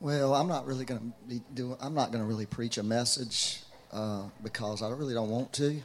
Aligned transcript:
Well, 0.00 0.34
I'm 0.34 0.48
not 0.48 0.66
really 0.66 0.86
going 0.86 0.98
to 0.98 1.28
be 1.28 1.42
doing. 1.52 1.76
I'm 1.78 1.92
not 1.92 2.10
going 2.10 2.24
to 2.24 2.28
really 2.28 2.46
preach 2.46 2.78
a 2.78 2.82
message 2.82 3.60
uh, 3.92 4.22
because 4.42 4.80
I 4.80 4.88
really 4.88 5.12
don't 5.12 5.28
want 5.28 5.52
to. 5.54 5.82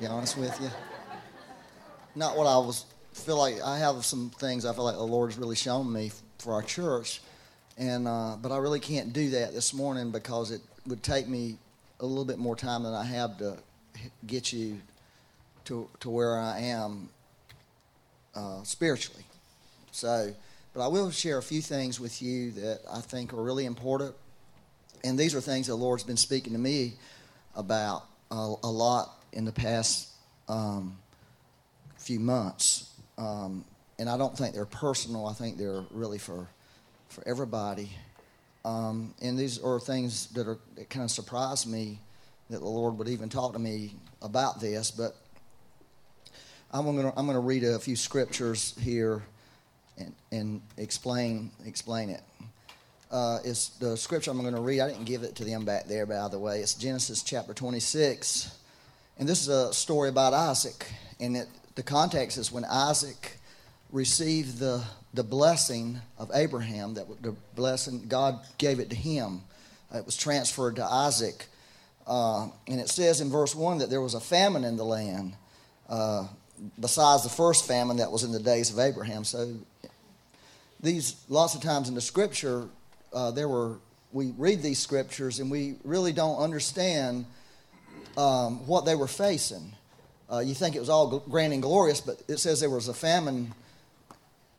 Be 0.00 0.06
honest 0.08 0.36
with 0.36 0.60
you, 0.60 0.68
not 2.16 2.36
what 2.36 2.48
I 2.48 2.58
was 2.58 2.84
feel 3.12 3.38
like. 3.38 3.62
I 3.62 3.78
have 3.78 4.04
some 4.04 4.30
things 4.40 4.64
I 4.64 4.72
feel 4.72 4.82
like 4.82 4.96
the 4.96 5.02
Lord's 5.04 5.38
really 5.38 5.54
shown 5.54 5.92
me 5.92 6.10
for 6.38 6.52
our 6.52 6.62
church, 6.62 7.20
and 7.78 8.08
uh, 8.08 8.36
but 8.42 8.50
I 8.50 8.56
really 8.56 8.80
can't 8.80 9.12
do 9.12 9.30
that 9.30 9.54
this 9.54 9.72
morning 9.72 10.10
because 10.10 10.50
it 10.50 10.60
would 10.88 11.04
take 11.04 11.28
me 11.28 11.56
a 12.00 12.06
little 12.06 12.24
bit 12.24 12.38
more 12.38 12.56
time 12.56 12.82
than 12.82 12.92
I 12.92 13.04
have 13.04 13.38
to 13.38 13.56
get 14.26 14.52
you 14.52 14.80
to 15.66 15.88
to 16.00 16.10
where 16.10 16.40
I 16.40 16.58
am 16.58 17.08
uh, 18.34 18.64
spiritually. 18.64 19.24
So 19.92 20.34
but 20.74 20.84
I 20.84 20.88
will 20.88 21.10
share 21.10 21.38
a 21.38 21.42
few 21.42 21.62
things 21.62 22.00
with 22.00 22.20
you 22.20 22.50
that 22.52 22.80
I 22.92 23.00
think 23.00 23.32
are 23.32 23.42
really 23.42 23.64
important. 23.64 24.14
And 25.04 25.16
these 25.16 25.34
are 25.34 25.40
things 25.40 25.68
the 25.68 25.74
Lord's 25.76 26.02
been 26.02 26.16
speaking 26.16 26.52
to 26.52 26.58
me 26.58 26.94
about 27.54 28.04
a, 28.30 28.54
a 28.64 28.70
lot 28.70 29.24
in 29.32 29.44
the 29.44 29.52
past 29.52 30.08
um, 30.48 30.98
few 31.96 32.18
months. 32.18 32.90
Um, 33.16 33.64
and 33.98 34.10
I 34.10 34.18
don't 34.18 34.36
think 34.36 34.54
they're 34.54 34.66
personal, 34.66 35.26
I 35.26 35.32
think 35.32 35.56
they're 35.56 35.84
really 35.92 36.18
for, 36.18 36.48
for 37.08 37.26
everybody. 37.26 37.90
Um, 38.64 39.14
and 39.22 39.38
these 39.38 39.62
are 39.62 39.78
things 39.78 40.26
that, 40.28 40.48
are, 40.48 40.58
that 40.74 40.90
kind 40.90 41.04
of 41.04 41.10
surprised 41.10 41.68
me 41.68 42.00
that 42.50 42.58
the 42.58 42.68
Lord 42.68 42.98
would 42.98 43.08
even 43.08 43.28
talk 43.28 43.52
to 43.52 43.58
me 43.58 43.94
about 44.22 44.60
this. 44.60 44.90
But 44.90 45.14
I'm 46.72 46.84
going 46.84 46.96
to 46.96 47.16
I'm 47.16 47.26
going 47.26 47.36
to 47.36 47.40
read 47.40 47.62
a 47.62 47.78
few 47.78 47.94
scriptures 47.94 48.74
here 48.80 49.22
and, 49.98 50.14
and 50.32 50.62
explain 50.76 51.50
explain 51.66 52.10
it. 52.10 52.22
Uh, 53.10 53.38
it's 53.44 53.68
the 53.78 53.96
scripture 53.96 54.30
I'm 54.30 54.40
going 54.40 54.54
to 54.54 54.60
read. 54.60 54.80
I 54.80 54.88
didn't 54.88 55.04
give 55.04 55.22
it 55.22 55.36
to 55.36 55.44
them 55.44 55.64
back 55.64 55.86
there, 55.86 56.06
by 56.06 56.26
the 56.28 56.38
way. 56.38 56.60
It's 56.60 56.74
Genesis 56.74 57.22
chapter 57.22 57.54
26, 57.54 58.58
and 59.18 59.28
this 59.28 59.42
is 59.42 59.48
a 59.48 59.72
story 59.72 60.08
about 60.08 60.34
Isaac. 60.34 60.90
And 61.20 61.36
it, 61.36 61.48
the 61.76 61.82
context 61.82 62.38
is 62.38 62.50
when 62.50 62.64
Isaac 62.64 63.38
received 63.92 64.58
the 64.58 64.84
the 65.12 65.22
blessing 65.22 66.00
of 66.18 66.30
Abraham. 66.34 66.94
That 66.94 67.22
the 67.22 67.36
blessing 67.54 68.06
God 68.08 68.40
gave 68.58 68.80
it 68.80 68.90
to 68.90 68.96
him. 68.96 69.42
It 69.94 70.04
was 70.04 70.16
transferred 70.16 70.76
to 70.76 70.84
Isaac, 70.84 71.46
uh, 72.06 72.48
and 72.66 72.80
it 72.80 72.88
says 72.88 73.20
in 73.20 73.30
verse 73.30 73.54
one 73.54 73.78
that 73.78 73.90
there 73.90 74.00
was 74.00 74.14
a 74.14 74.20
famine 74.20 74.64
in 74.64 74.76
the 74.76 74.84
land. 74.84 75.36
Uh, 75.88 76.26
besides 76.80 77.22
the 77.22 77.28
first 77.28 77.66
famine 77.66 77.98
that 77.98 78.10
was 78.10 78.22
in 78.22 78.32
the 78.32 78.40
days 78.40 78.70
of 78.70 78.78
Abraham. 78.78 79.24
So 79.24 79.54
these 80.80 81.16
lots 81.28 81.54
of 81.54 81.62
times 81.62 81.88
in 81.88 81.94
the 81.94 82.00
scripture, 82.00 82.68
uh, 83.12 83.30
there 83.30 83.48
were 83.48 83.76
we 84.12 84.32
read 84.38 84.62
these 84.62 84.78
scriptures 84.78 85.40
and 85.40 85.50
we 85.50 85.74
really 85.82 86.12
don't 86.12 86.38
understand 86.38 87.26
um, 88.16 88.64
what 88.66 88.84
they 88.84 88.94
were 88.94 89.08
facing. 89.08 89.72
Uh, 90.30 90.38
you 90.38 90.54
think 90.54 90.76
it 90.76 90.80
was 90.80 90.88
all 90.88 91.18
grand 91.28 91.52
and 91.52 91.60
glorious, 91.60 92.00
but 92.00 92.22
it 92.28 92.38
says 92.38 92.60
there 92.60 92.70
was 92.70 92.88
a 92.88 92.94
famine 92.94 93.52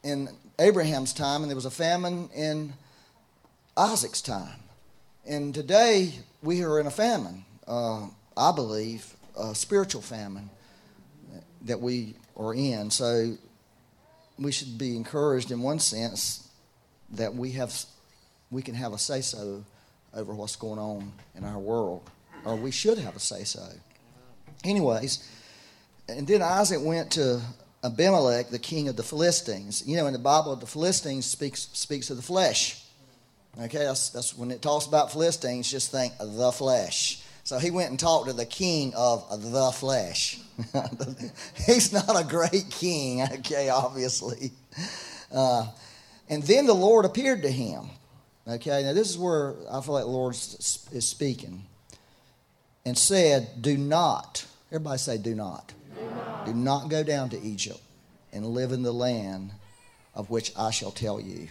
in 0.04 0.30
Abraham's 0.60 1.14
time 1.14 1.42
and 1.42 1.50
there 1.50 1.56
was 1.56 1.66
a 1.66 1.72
famine 1.72 2.30
in 2.36 2.74
Isaac's 3.78 4.22
time. 4.22 4.60
And 5.26 5.56
today 5.56 6.14
we 6.44 6.64
are 6.64 6.80
in 6.80 6.86
a 6.86 6.92
famine, 6.92 7.46
uh, 7.68 8.08
I 8.38 8.52
believe, 8.52 9.16
a 9.38 9.56
spiritual 9.56 10.02
famine 10.02 10.50
that 11.66 11.80
we 11.80 12.16
are 12.38 12.54
in. 12.54 12.90
So 12.90 13.36
we 14.40 14.52
should 14.52 14.78
be 14.78 14.96
encouraged 14.96 15.52
in 15.52 15.62
one 15.62 15.80
sense 15.80 16.50
that 17.12 17.34
we 17.34 17.52
have 17.52 17.74
we 18.52 18.62
can 18.62 18.76
have 18.76 18.94
a 18.94 18.98
say 18.98 19.22
so 19.22 19.64
over 20.14 20.34
what's 20.34 20.56
going 20.56 20.80
on 20.80 21.12
in 21.36 21.44
our 21.44 21.60
world, 21.60 22.10
or 22.46 22.56
we 22.56 22.72
should 22.72 22.98
have 22.98 23.16
a 23.16 23.20
say 23.20 23.44
so. 23.44 23.68
Anyways, 24.64 25.30
and 26.08 26.26
then 26.28 26.42
Isaac 26.42 26.80
went 26.82 27.12
to 27.14 27.42
Abimelech, 27.84 28.50
the 28.50 28.60
king 28.60 28.88
of 28.88 28.96
the 28.96 29.04
Philistines. 29.04 29.84
You 29.86 29.98
know, 29.98 30.08
in 30.08 30.14
the 30.14 30.20
Bible, 30.20 30.56
the 30.56 30.66
Philistines 30.66 31.26
speaks 31.26 31.68
speaks 31.74 32.10
of 32.10 32.18
the 32.18 32.24
flesh. 32.24 32.82
Okay, 33.58 33.80
that's, 33.80 34.10
that's 34.10 34.38
when 34.38 34.52
it 34.52 34.62
talks 34.62 34.86
about 34.86 35.14
Philistines, 35.14 35.72
just 35.72 35.90
think 35.90 36.14
the 36.20 36.52
flesh. 36.52 37.22
So 37.46 37.60
he 37.60 37.70
went 37.70 37.92
and 37.92 38.00
talked 38.00 38.26
to 38.26 38.34
the 38.34 38.46
king 38.46 38.92
of 38.96 39.52
the 39.52 39.72
flesh. 39.72 40.40
He's 41.68 41.94
not 41.94 42.20
a 42.20 42.24
great 42.28 42.72
king, 42.72 43.22
okay, 43.22 43.70
obviously. 43.70 44.52
Uh, 45.32 45.68
and 46.28 46.42
then 46.42 46.66
the 46.66 46.74
Lord 46.74 47.06
appeared 47.06 47.44
to 47.44 47.52
him. 47.52 47.92
Okay, 48.48 48.82
now 48.82 48.94
this 48.94 49.12
is 49.12 49.18
where 49.18 49.54
I 49.72 49.80
feel 49.82 49.94
like 49.94 50.06
the 50.06 50.10
Lord 50.10 50.34
is 50.34 51.06
speaking. 51.08 51.64
And 52.84 52.98
said, 52.98 53.62
Do 53.62 53.78
not, 53.78 54.44
everybody 54.72 54.98
say, 54.98 55.20
Do 55.20 55.36
not. 55.36 55.72
Do 55.96 56.02
not, 56.04 56.46
do 56.48 56.54
not 56.56 56.90
go 56.90 57.04
down 57.04 57.30
to 57.30 57.40
Egypt 57.40 57.80
and 58.34 58.44
live 58.44 58.72
in 58.72 58.82
the 58.82 58.92
land 58.92 59.52
of 60.16 60.32
which 60.32 60.52
I 60.58 60.72
shall 60.72 60.92
tell 60.92 61.22
you. 61.22 61.50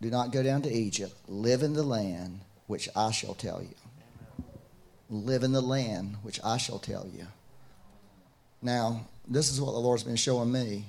Do 0.00 0.10
not 0.10 0.32
go 0.32 0.42
down 0.42 0.62
to 0.62 0.72
Egypt. 0.72 1.14
Live 1.28 1.62
in 1.62 1.72
the 1.72 1.82
land 1.82 2.40
which 2.66 2.88
I 2.94 3.10
shall 3.10 3.34
tell 3.34 3.62
you. 3.62 3.74
Live 5.10 5.42
in 5.42 5.52
the 5.52 5.60
land 5.60 6.16
which 6.22 6.40
I 6.42 6.56
shall 6.56 6.78
tell 6.78 7.06
you. 7.14 7.26
Now, 8.60 9.06
this 9.28 9.50
is 9.50 9.60
what 9.60 9.72
the 9.72 9.78
Lord's 9.78 10.02
been 10.02 10.16
showing 10.16 10.50
me 10.50 10.86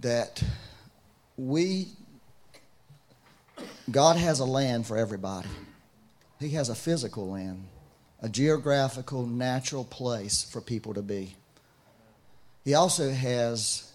that 0.00 0.42
we, 1.36 1.88
God 3.90 4.16
has 4.16 4.40
a 4.40 4.44
land 4.44 4.86
for 4.86 4.96
everybody. 4.96 5.48
He 6.40 6.50
has 6.50 6.68
a 6.68 6.74
physical 6.74 7.30
land, 7.30 7.64
a 8.20 8.28
geographical, 8.28 9.26
natural 9.26 9.84
place 9.84 10.42
for 10.42 10.60
people 10.60 10.94
to 10.94 11.02
be. 11.02 11.36
He 12.64 12.74
also 12.74 13.10
has 13.10 13.90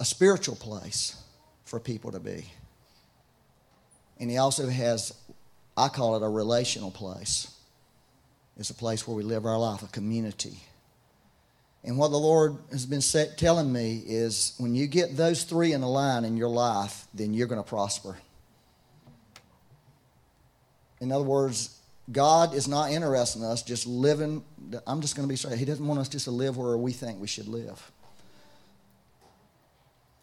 a 0.00 0.04
spiritual 0.04 0.56
place 0.56 1.16
for 1.72 1.80
people 1.80 2.12
to 2.12 2.20
be. 2.20 2.44
And 4.20 4.30
he 4.30 4.36
also 4.36 4.68
has, 4.68 5.14
I 5.74 5.88
call 5.88 6.16
it 6.16 6.22
a 6.22 6.28
relational 6.28 6.90
place. 6.90 7.50
It's 8.58 8.68
a 8.68 8.74
place 8.74 9.08
where 9.08 9.16
we 9.16 9.22
live 9.22 9.46
our 9.46 9.58
life, 9.58 9.82
a 9.82 9.86
community. 9.86 10.58
And 11.82 11.96
what 11.96 12.10
the 12.10 12.18
Lord 12.18 12.58
has 12.72 12.84
been 12.84 13.00
set, 13.00 13.38
telling 13.38 13.72
me 13.72 14.02
is 14.06 14.54
when 14.58 14.74
you 14.74 14.86
get 14.86 15.16
those 15.16 15.44
three 15.44 15.72
in 15.72 15.80
a 15.80 15.88
line 15.88 16.26
in 16.26 16.36
your 16.36 16.50
life, 16.50 17.06
then 17.14 17.32
you're 17.32 17.46
going 17.46 17.62
to 17.62 17.66
prosper. 17.66 18.18
In 21.00 21.10
other 21.10 21.24
words, 21.24 21.80
God 22.12 22.52
is 22.52 22.68
not 22.68 22.92
interested 22.92 23.38
in 23.38 23.46
us 23.46 23.62
just 23.62 23.86
living. 23.86 24.44
I'm 24.86 25.00
just 25.00 25.16
going 25.16 25.26
to 25.26 25.32
be 25.32 25.36
straight. 25.36 25.58
He 25.58 25.64
doesn't 25.64 25.86
want 25.86 26.00
us 26.00 26.10
just 26.10 26.26
to 26.26 26.32
live 26.32 26.58
where 26.58 26.76
we 26.76 26.92
think 26.92 27.18
we 27.18 27.28
should 27.28 27.48
live. 27.48 27.91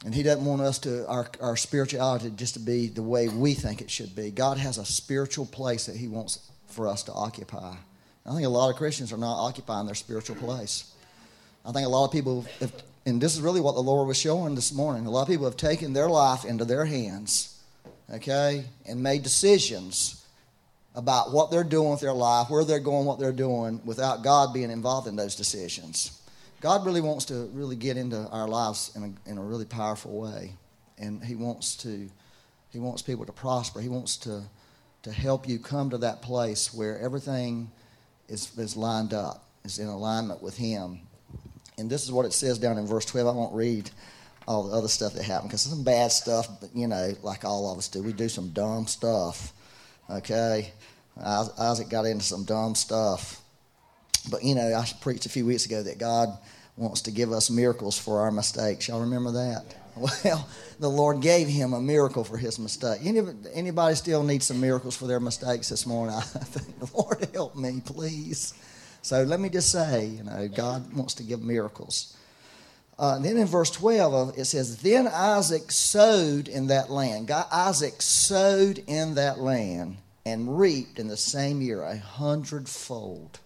And 0.05 0.15
He 0.15 0.23
doesn't 0.23 0.45
want 0.45 0.61
us 0.61 0.79
to, 0.79 1.07
our, 1.07 1.27
our 1.41 1.57
spirituality 1.57 2.31
just 2.35 2.53
to 2.53 2.59
be 2.59 2.87
the 2.87 3.03
way 3.03 3.27
we 3.27 3.53
think 3.53 3.81
it 3.81 3.91
should 3.91 4.15
be. 4.15 4.31
God 4.31 4.57
has 4.57 4.77
a 4.77 4.85
spiritual 4.85 5.45
place 5.45 5.87
that 5.87 5.95
He 5.95 6.07
wants 6.07 6.49
for 6.67 6.87
us 6.87 7.03
to 7.03 7.13
occupy. 7.13 7.75
I 8.25 8.33
think 8.33 8.45
a 8.45 8.49
lot 8.49 8.69
of 8.69 8.75
Christians 8.75 9.11
are 9.11 9.17
not 9.17 9.45
occupying 9.45 9.85
their 9.85 9.95
spiritual 9.95 10.35
place. 10.35 10.93
I 11.65 11.71
think 11.71 11.85
a 11.85 11.89
lot 11.89 12.05
of 12.05 12.11
people, 12.11 12.45
have, 12.59 12.71
and 13.05 13.19
this 13.19 13.35
is 13.35 13.41
really 13.41 13.61
what 13.61 13.75
the 13.75 13.81
Lord 13.81 14.07
was 14.07 14.17
showing 14.17 14.55
this 14.55 14.71
morning, 14.71 15.05
a 15.05 15.09
lot 15.09 15.23
of 15.23 15.27
people 15.27 15.45
have 15.45 15.57
taken 15.57 15.93
their 15.93 16.09
life 16.09 16.45
into 16.45 16.63
their 16.63 16.85
hands, 16.85 17.59
okay, 18.13 18.63
and 18.85 19.03
made 19.03 19.23
decisions 19.23 20.25
about 20.95 21.31
what 21.31 21.51
they're 21.51 21.63
doing 21.63 21.91
with 21.91 21.99
their 22.01 22.13
life, 22.13 22.49
where 22.49 22.63
they're 22.63 22.79
going, 22.79 23.05
what 23.05 23.19
they're 23.19 23.31
doing, 23.31 23.81
without 23.85 24.23
God 24.23 24.53
being 24.53 24.71
involved 24.71 25.07
in 25.07 25.15
those 25.15 25.35
decisions. 25.35 26.18
God 26.61 26.85
really 26.85 27.01
wants 27.01 27.25
to 27.25 27.49
really 27.53 27.75
get 27.75 27.97
into 27.97 28.27
our 28.29 28.47
lives 28.47 28.91
in 28.95 29.03
a, 29.03 29.29
in 29.29 29.37
a 29.37 29.41
really 29.41 29.65
powerful 29.65 30.19
way. 30.19 30.53
And 30.97 31.23
He 31.23 31.35
wants 31.35 31.75
to, 31.77 32.09
He 32.69 32.79
wants 32.79 33.01
people 33.01 33.25
to 33.25 33.31
prosper. 33.31 33.79
He 33.79 33.89
wants 33.89 34.17
to, 34.17 34.43
to 35.03 35.11
help 35.11 35.47
you 35.47 35.59
come 35.59 35.89
to 35.91 35.97
that 35.99 36.21
place 36.21 36.73
where 36.73 36.99
everything 36.99 37.71
is, 38.27 38.57
is 38.57 38.75
lined 38.75 39.13
up, 39.13 39.45
is 39.63 39.79
in 39.79 39.87
alignment 39.87 40.41
with 40.41 40.57
Him. 40.57 40.99
And 41.77 41.89
this 41.89 42.03
is 42.03 42.11
what 42.11 42.25
it 42.25 42.33
says 42.33 42.59
down 42.59 42.77
in 42.77 42.85
verse 42.85 43.05
12. 43.05 43.27
I 43.27 43.31
won't 43.31 43.55
read 43.55 43.89
all 44.47 44.63
the 44.63 44.75
other 44.75 44.87
stuff 44.87 45.13
that 45.13 45.23
happened 45.23 45.49
because 45.49 45.61
some 45.61 45.83
bad 45.83 46.11
stuff, 46.11 46.49
you 46.73 46.87
know, 46.87 47.13
like 47.21 47.45
all 47.45 47.71
of 47.71 47.77
us 47.77 47.87
do. 47.87 48.03
We 48.03 48.11
do 48.11 48.27
some 48.27 48.49
dumb 48.49 48.87
stuff. 48.87 49.53
Okay? 50.09 50.73
Isaac 51.23 51.87
got 51.89 52.05
into 52.05 52.25
some 52.25 52.43
dumb 52.43 52.75
stuff. 52.75 53.41
But 54.29 54.43
you 54.43 54.55
know, 54.55 54.73
I 54.73 54.85
preached 55.01 55.25
a 55.25 55.29
few 55.29 55.45
weeks 55.45 55.65
ago 55.65 55.83
that 55.83 55.97
God 55.97 56.29
wants 56.75 57.01
to 57.01 57.11
give 57.11 57.31
us 57.31 57.49
miracles 57.49 57.97
for 57.97 58.21
our 58.21 58.31
mistakes. 58.31 58.87
Y'all 58.87 59.01
remember 59.01 59.31
that? 59.31 59.65
Well, 60.23 60.47
the 60.79 60.89
Lord 60.89 61.21
gave 61.21 61.49
him 61.49 61.73
a 61.73 61.81
miracle 61.81 62.23
for 62.23 62.37
his 62.37 62.57
mistake. 62.57 63.01
anybody 63.03 63.95
still 63.95 64.23
needs 64.23 64.45
some 64.45 64.61
miracles 64.61 64.95
for 64.95 65.07
their 65.07 65.19
mistakes 65.19 65.67
this 65.67 65.85
morning? 65.85 66.15
I 66.17 66.21
think, 66.21 66.79
the 66.79 66.89
Lord, 66.95 67.27
help 67.33 67.57
me, 67.57 67.81
please. 67.83 68.53
So 69.01 69.23
let 69.23 69.41
me 69.41 69.49
just 69.49 69.73
say, 69.73 70.05
you 70.05 70.23
know, 70.23 70.47
God 70.47 70.93
wants 70.93 71.15
to 71.15 71.23
give 71.23 71.41
miracles. 71.41 72.15
Uh, 72.97 73.17
then 73.19 73.37
in 73.37 73.47
verse 73.47 73.71
12, 73.71 74.37
it 74.37 74.45
says, 74.45 74.81
Then 74.81 75.07
Isaac 75.07 75.71
sowed 75.71 76.47
in 76.47 76.67
that 76.67 76.89
land. 76.89 77.27
God, 77.27 77.47
Isaac 77.51 78.01
sowed 78.01 78.83
in 78.87 79.15
that 79.15 79.39
land 79.39 79.97
and 80.25 80.59
reaped 80.59 80.99
in 80.99 81.07
the 81.07 81.17
same 81.17 81.61
year 81.61 81.81
a 81.81 81.97
hundredfold. 81.97 83.39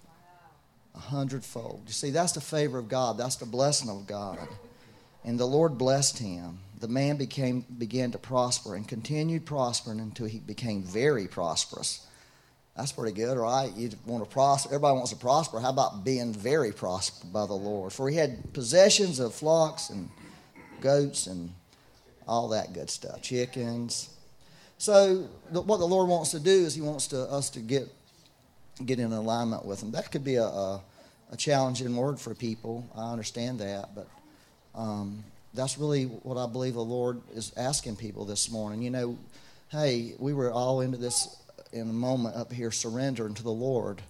A 0.95 0.99
hundredfold. 0.99 1.83
You 1.87 1.93
see, 1.93 2.11
that's 2.11 2.33
the 2.33 2.41
favor 2.41 2.77
of 2.77 2.87
God, 2.87 3.17
that's 3.17 3.37
the 3.37 3.45
blessing 3.45 3.89
of 3.89 4.07
God. 4.07 4.39
And 5.23 5.39
the 5.39 5.45
Lord 5.45 5.77
blessed 5.77 6.19
him. 6.19 6.59
The 6.79 6.87
man 6.87 7.15
became, 7.15 7.65
began 7.77 8.11
to 8.11 8.17
prosper 8.17 8.75
and 8.75 8.87
continued 8.87 9.45
prospering 9.45 10.01
until 10.01 10.25
he 10.25 10.39
became 10.39 10.83
very 10.83 11.27
prosperous. 11.27 12.05
That's 12.75 12.91
pretty 12.91 13.15
good, 13.15 13.37
right? 13.37 13.71
You 13.75 13.91
want 14.05 14.23
to 14.23 14.29
prosper. 14.29 14.69
Everybody 14.69 14.95
wants 14.95 15.11
to 15.11 15.17
prosper. 15.17 15.59
How 15.59 15.69
about 15.69 16.03
being 16.03 16.33
very 16.33 16.71
prospered 16.73 17.31
by 17.31 17.45
the 17.45 17.53
Lord? 17.53 17.93
For 17.93 18.09
he 18.09 18.17
had 18.17 18.51
possessions 18.53 19.19
of 19.19 19.33
flocks 19.33 19.89
and 19.89 20.09
goats 20.81 21.27
and 21.27 21.53
all 22.27 22.49
that 22.49 22.73
good 22.73 22.89
stuff, 22.89 23.21
chickens. 23.21 24.09
So 24.77 25.29
the, 25.51 25.61
what 25.61 25.77
the 25.77 25.87
Lord 25.87 26.09
wants 26.09 26.31
to 26.31 26.39
do 26.39 26.51
is 26.51 26.75
He 26.75 26.81
wants 26.81 27.07
to, 27.07 27.21
us 27.21 27.49
to 27.51 27.59
get 27.59 27.87
get 28.85 28.99
in 28.99 29.11
alignment 29.11 29.65
with 29.65 29.79
them. 29.79 29.91
That 29.91 30.11
could 30.11 30.23
be 30.23 30.35
a, 30.35 30.45
a, 30.45 30.81
a 31.31 31.37
challenging 31.37 31.95
word 31.95 32.19
for 32.19 32.33
people. 32.33 32.87
I 32.95 33.11
understand 33.11 33.59
that, 33.59 33.95
but 33.95 34.07
um, 34.75 35.23
that's 35.53 35.77
really 35.77 36.05
what 36.05 36.37
I 36.37 36.51
believe 36.51 36.73
the 36.73 36.81
Lord 36.81 37.21
is 37.33 37.53
asking 37.55 37.97
people 37.97 38.25
this 38.25 38.51
morning. 38.51 38.81
You 38.81 38.89
know, 38.89 39.17
hey, 39.69 40.13
we 40.17 40.33
were 40.33 40.51
all 40.51 40.81
into 40.81 40.97
this 40.97 41.37
in 41.71 41.89
a 41.89 41.93
moment 41.93 42.35
up 42.35 42.51
here 42.51 42.71
surrendering 42.71 43.33
to 43.35 43.43
the 43.43 43.51
Lord. 43.51 44.01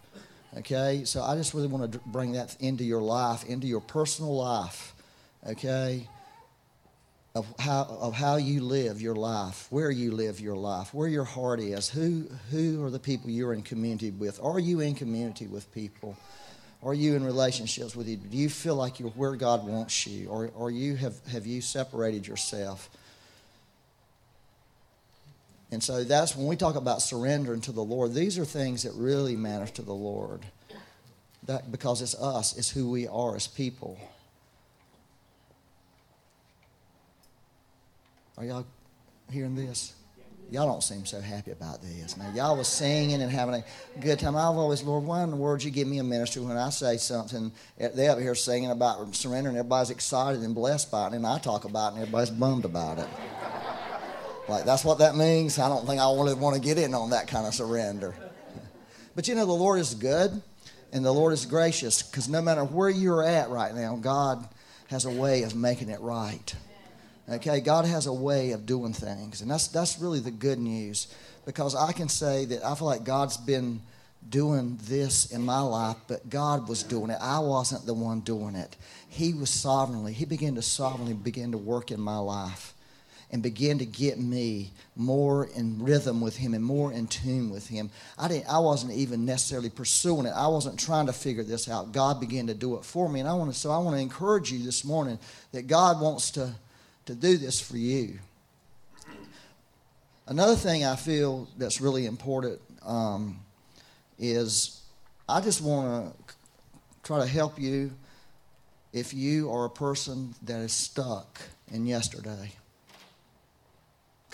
Okay? 0.58 1.04
So 1.06 1.22
I 1.22 1.36
just 1.36 1.54
really 1.54 1.68
want 1.68 1.92
to 1.92 2.00
bring 2.06 2.34
that 2.34 2.56
into 2.60 2.84
your 2.84 3.02
life, 3.02 3.46
into 3.46 3.68
your 3.68 3.82
personal 3.82 4.36
life. 4.36 4.94
Okay? 5.48 6.08
Of 7.36 7.52
how, 7.58 7.88
of 8.00 8.14
how 8.14 8.36
you 8.36 8.62
live 8.62 9.02
your 9.02 9.16
life, 9.16 9.66
where 9.72 9.90
you 9.90 10.12
live 10.12 10.40
your 10.40 10.56
life, 10.56 10.94
where 10.94 11.08
your 11.08 11.24
heart 11.24 11.60
is, 11.60 11.90
who, 11.90 12.30
who 12.52 12.84
are 12.86 12.92
the 12.92 13.00
people 13.00 13.32
you're 13.32 13.54
in 13.54 13.64
community 13.64 14.12
with? 14.12 14.40
Are 14.44 14.60
you 14.60 14.82
in 14.82 14.94
community 14.94 15.48
with 15.48 15.72
people? 15.74 16.16
Are 16.84 16.94
you 16.94 17.16
in 17.16 17.24
relationships 17.24 17.96
with 17.96 18.08
you? 18.08 18.18
Do 18.18 18.38
you 18.38 18.50
feel 18.50 18.76
like 18.76 19.00
you're 19.00 19.10
where 19.10 19.36
God 19.36 19.66
wants 19.66 20.06
you? 20.06 20.28
Or, 20.28 20.52
or 20.56 20.70
you 20.70 20.96
have, 20.98 21.16
have 21.28 21.48
you 21.48 21.62
separated 21.62 22.28
yourself? 22.28 22.90
And 25.72 25.82
so 25.82 26.04
that's 26.04 26.36
when 26.36 26.46
we 26.46 26.56
talk 26.56 26.76
about 26.76 27.02
surrendering 27.02 27.62
to 27.62 27.72
the 27.72 27.84
Lord, 27.84 28.14
these 28.14 28.38
are 28.38 28.46
things 28.46 28.84
that 28.84 28.94
really 28.94 29.36
matter 29.36 29.66
to 29.74 29.82
the 29.82 29.94
Lord. 29.94 30.42
That, 31.48 31.72
because 31.72 32.04
it's 32.04 32.14
us, 32.14 32.56
it's 32.58 32.70
who 32.70 32.92
we 32.92 33.08
are 33.08 33.36
as 33.36 33.48
people. 33.48 33.98
Are 38.38 38.44
y'all 38.44 38.66
hearing 39.32 39.56
this? 39.56 39.94
Y'all 40.52 40.68
don't 40.68 40.84
seem 40.84 41.06
so 41.06 41.22
happy 41.22 41.52
about 41.52 41.82
this. 41.82 42.18
Now, 42.18 42.32
y'all 42.34 42.58
was 42.58 42.68
singing 42.68 43.22
and 43.22 43.32
having 43.32 43.56
a 43.56 43.64
good 44.02 44.20
time. 44.20 44.36
I've 44.36 44.56
always, 44.56 44.84
Lord, 44.84 45.04
why 45.04 45.24
in 45.24 45.30
the 45.32 45.36
world 45.36 45.64
you 45.64 45.72
give 45.72 45.88
me 45.88 46.00
a 46.00 46.04
ministry 46.04 46.42
when 46.42 46.58
I 46.58 46.70
say 46.70 46.98
something? 46.98 47.52
They 47.78 48.08
up 48.08 48.20
here 48.20 48.36
singing 48.36 48.70
about 48.70 49.16
surrendering, 49.16 49.56
everybody's 49.56 49.90
excited 49.90 50.42
and 50.42 50.54
blessed 50.54 50.92
by 50.92 51.08
it, 51.08 51.14
and 51.14 51.26
I 51.26 51.40
talk 51.40 51.66
about 51.66 51.90
it, 51.90 51.96
and 51.96 52.02
everybody's 52.04 52.30
bummed 52.30 52.66
about 52.66 53.00
it. 53.00 53.08
Like, 54.48 54.66
that's 54.66 54.84
what 54.84 55.00
that 55.00 55.16
means. 55.16 55.58
I 55.58 55.70
don't 55.70 55.88
think 55.88 56.02
I 56.02 56.06
really 56.06 56.34
want 56.34 56.56
to 56.56 56.62
get 56.62 56.78
in 56.78 56.94
on 56.94 57.12
that 57.12 57.28
kind 57.28 57.48
of 57.48 57.54
surrender. 57.54 58.14
But 59.16 59.28
you 59.28 59.36
know, 59.36 59.46
the 59.46 59.54
Lord 59.54 59.80
is 59.80 59.94
good 59.94 60.42
and 60.92 61.06
the 61.06 61.12
Lord 61.12 61.34
is 61.34 61.46
gracious 61.46 62.04
because 62.04 62.28
no 62.28 62.42
matter 62.42 62.64
where 62.64 62.90
you're 62.90 63.24
at 63.24 63.50
right 63.50 63.74
now, 63.74 63.96
God 63.96 64.48
has 64.88 65.06
a 65.06 65.10
way 65.10 65.44
of 65.44 65.56
making 65.56 65.90
it 65.90 66.00
right. 66.02 66.56
Okay, 67.30 67.62
God 67.62 67.86
has 67.86 68.06
a 68.06 68.14
way 68.14 68.52
of 68.52 68.66
doing 68.66 68.94
things. 68.94 69.42
And 69.42 69.50
that's, 69.50 69.68
that's 69.68 70.00
really 70.00 70.20
the 70.20 70.32
good 70.32 70.60
news 70.60 71.14
because 71.46 71.76
I 71.76 71.92
can 71.92 72.10
say 72.10 72.46
that 72.46 72.66
I 72.66 72.76
feel 72.76 72.88
like 72.88 73.04
God's 73.04 73.38
been 73.38 73.82
doing 74.30 74.78
this 74.84 75.32
in 75.32 75.42
my 75.42 75.62
life, 75.62 75.98
but 76.08 76.30
God 76.30 76.68
was 76.68 76.84
doing 76.84 77.10
it. 77.10 77.18
I 77.22 77.40
wasn't 77.40 77.86
the 77.86 77.94
one 77.94 78.22
doing 78.22 78.56
it. 78.56 78.76
He 79.10 79.34
was 79.34 79.50
sovereignly, 79.50 80.14
He 80.14 80.26
began 80.26 80.56
to 80.56 80.62
sovereignly 80.62 81.14
begin 81.14 81.52
to 81.52 81.58
work 81.58 81.92
in 81.92 82.00
my 82.00 82.18
life 82.18 82.74
and 83.34 83.42
begin 83.42 83.80
to 83.80 83.86
get 83.86 84.20
me 84.20 84.72
more 84.96 85.50
in 85.56 85.84
rhythm 85.84 86.22
with 86.22 86.38
him 86.38 86.54
and 86.54 86.64
more 86.64 86.94
in 86.94 87.08
tune 87.08 87.50
with 87.50 87.68
him. 87.68 87.90
I 88.16 88.28
didn't 88.28 88.48
I 88.48 88.60
wasn't 88.60 88.94
even 88.94 89.26
necessarily 89.26 89.72
pursuing 89.72 90.28
it. 90.28 90.34
I 90.36 90.48
wasn't 90.48 90.80
trying 90.80 91.08
to 91.08 91.14
figure 91.14 91.42
this 91.42 91.68
out. 91.68 91.92
God 91.92 92.20
began 92.20 92.46
to 92.46 92.54
do 92.54 92.78
it 92.78 92.86
for 92.86 93.10
me. 93.10 93.22
And 93.22 93.28
I 93.28 93.34
want 93.34 93.52
to 93.52 93.60
so 93.60 93.72
I 93.72 93.80
want 93.80 93.98
to 93.98 94.02
encourage 94.02 94.52
you 94.52 94.64
this 94.64 94.86
morning 94.86 95.18
that 95.52 95.66
God 95.66 96.00
wants 96.00 96.30
to, 96.32 96.54
to 97.06 97.16
do 97.16 97.38
this 97.38 97.60
for 97.60 97.78
you. 97.78 98.20
Another 100.28 100.56
thing 100.56 100.86
I 100.86 100.96
feel 100.96 101.50
that's 101.58 101.82
really 101.82 102.06
important 102.06 102.62
um, 102.86 103.40
is 104.18 104.82
I 105.28 105.42
just 105.42 105.62
want 105.62 106.16
to 106.28 106.34
try 107.04 107.20
to 107.20 107.28
help 107.28 107.60
you 107.60 107.92
if 108.94 109.14
you 109.14 109.52
are 109.52 109.66
a 109.66 109.70
person 109.70 110.34
that 110.44 110.60
is 110.60 110.72
stuck 110.72 111.42
in 111.72 111.86
yesterday 111.86 112.52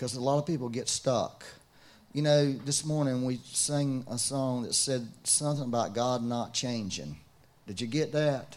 because 0.00 0.14
a 0.14 0.20
lot 0.20 0.38
of 0.38 0.46
people 0.46 0.70
get 0.70 0.88
stuck. 0.88 1.44
You 2.14 2.22
know, 2.22 2.52
this 2.52 2.86
morning 2.86 3.24
we 3.24 3.38
sang 3.44 4.04
a 4.10 4.16
song 4.16 4.62
that 4.62 4.74
said 4.74 5.06
something 5.24 5.64
about 5.64 5.94
God 5.94 6.24
not 6.24 6.54
changing. 6.54 7.18
Did 7.66 7.80
you 7.80 7.86
get 7.86 8.10
that? 8.12 8.56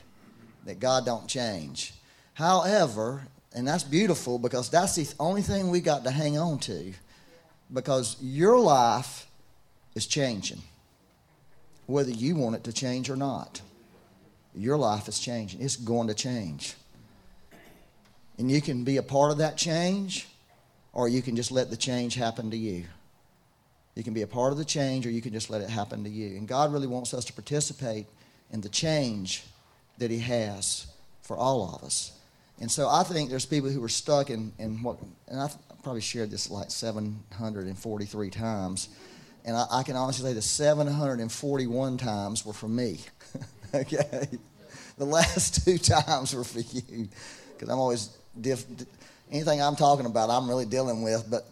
That 0.65 0.79
God 0.79 1.05
don't 1.05 1.27
change. 1.27 1.93
However, 2.35 3.23
and 3.53 3.67
that's 3.67 3.83
beautiful 3.83 4.39
because 4.39 4.69
that's 4.69 4.95
the 4.95 5.07
only 5.19 5.41
thing 5.41 5.69
we 5.69 5.81
got 5.81 6.03
to 6.03 6.11
hang 6.11 6.37
on 6.37 6.59
to 6.59 6.93
because 7.71 8.17
your 8.21 8.59
life 8.59 9.27
is 9.95 10.07
changing 10.07 10.61
whether 11.85 12.11
you 12.11 12.35
want 12.35 12.55
it 12.55 12.63
to 12.63 12.73
change 12.73 13.09
or 13.09 13.15
not. 13.15 13.61
Your 14.55 14.77
life 14.77 15.07
is 15.07 15.19
changing. 15.19 15.61
It's 15.61 15.75
going 15.75 16.07
to 16.07 16.13
change. 16.13 16.75
And 18.37 18.49
you 18.49 18.61
can 18.61 18.83
be 18.83 18.97
a 18.97 19.03
part 19.03 19.31
of 19.31 19.39
that 19.39 19.57
change 19.57 20.27
or 20.93 21.09
you 21.09 21.21
can 21.21 21.35
just 21.35 21.51
let 21.51 21.69
the 21.69 21.77
change 21.77 22.15
happen 22.15 22.51
to 22.51 22.57
you. 22.57 22.85
You 23.95 24.03
can 24.03 24.13
be 24.13 24.21
a 24.21 24.27
part 24.27 24.51
of 24.51 24.57
the 24.57 24.65
change, 24.65 25.05
or 25.05 25.11
you 25.11 25.21
can 25.21 25.33
just 25.33 25.49
let 25.49 25.61
it 25.61 25.69
happen 25.69 26.03
to 26.03 26.09
you. 26.09 26.37
And 26.37 26.47
God 26.47 26.73
really 26.73 26.87
wants 26.87 27.13
us 27.13 27.25
to 27.25 27.33
participate 27.33 28.07
in 28.51 28.61
the 28.61 28.69
change 28.69 29.43
that 29.99 30.09
He 30.09 30.19
has 30.19 30.87
for 31.21 31.37
all 31.37 31.75
of 31.75 31.83
us. 31.83 32.11
And 32.63 32.71
so 32.71 32.87
I 32.87 33.03
think 33.03 33.29
there's 33.29 33.45
people 33.45 33.69
who 33.69 33.83
are 33.83 33.89
stuck 33.89 34.29
in, 34.29 34.53
in 34.57 34.81
what, 34.81 34.97
and 35.27 35.37
I've 35.37 35.53
probably 35.83 35.99
shared 35.99 36.31
this 36.31 36.49
like 36.49 36.71
743 36.71 38.29
times. 38.29 38.87
And 39.43 39.57
I, 39.57 39.65
I 39.69 39.83
can 39.83 39.97
honestly 39.97 40.29
say 40.29 40.33
the 40.33 40.41
741 40.41 41.97
times 41.97 42.45
were 42.45 42.53
for 42.53 42.69
me. 42.69 42.99
okay? 43.75 44.29
The 44.97 45.03
last 45.03 45.65
two 45.65 45.77
times 45.77 46.33
were 46.33 46.45
for 46.45 46.61
you. 46.61 47.09
Because 47.51 47.67
I'm 47.67 47.79
always 47.79 48.17
diff, 48.39 48.63
anything 49.29 49.61
I'm 49.61 49.75
talking 49.75 50.05
about, 50.05 50.29
I'm 50.29 50.47
really 50.47 50.65
dealing 50.65 51.03
with. 51.03 51.29
But 51.29 51.45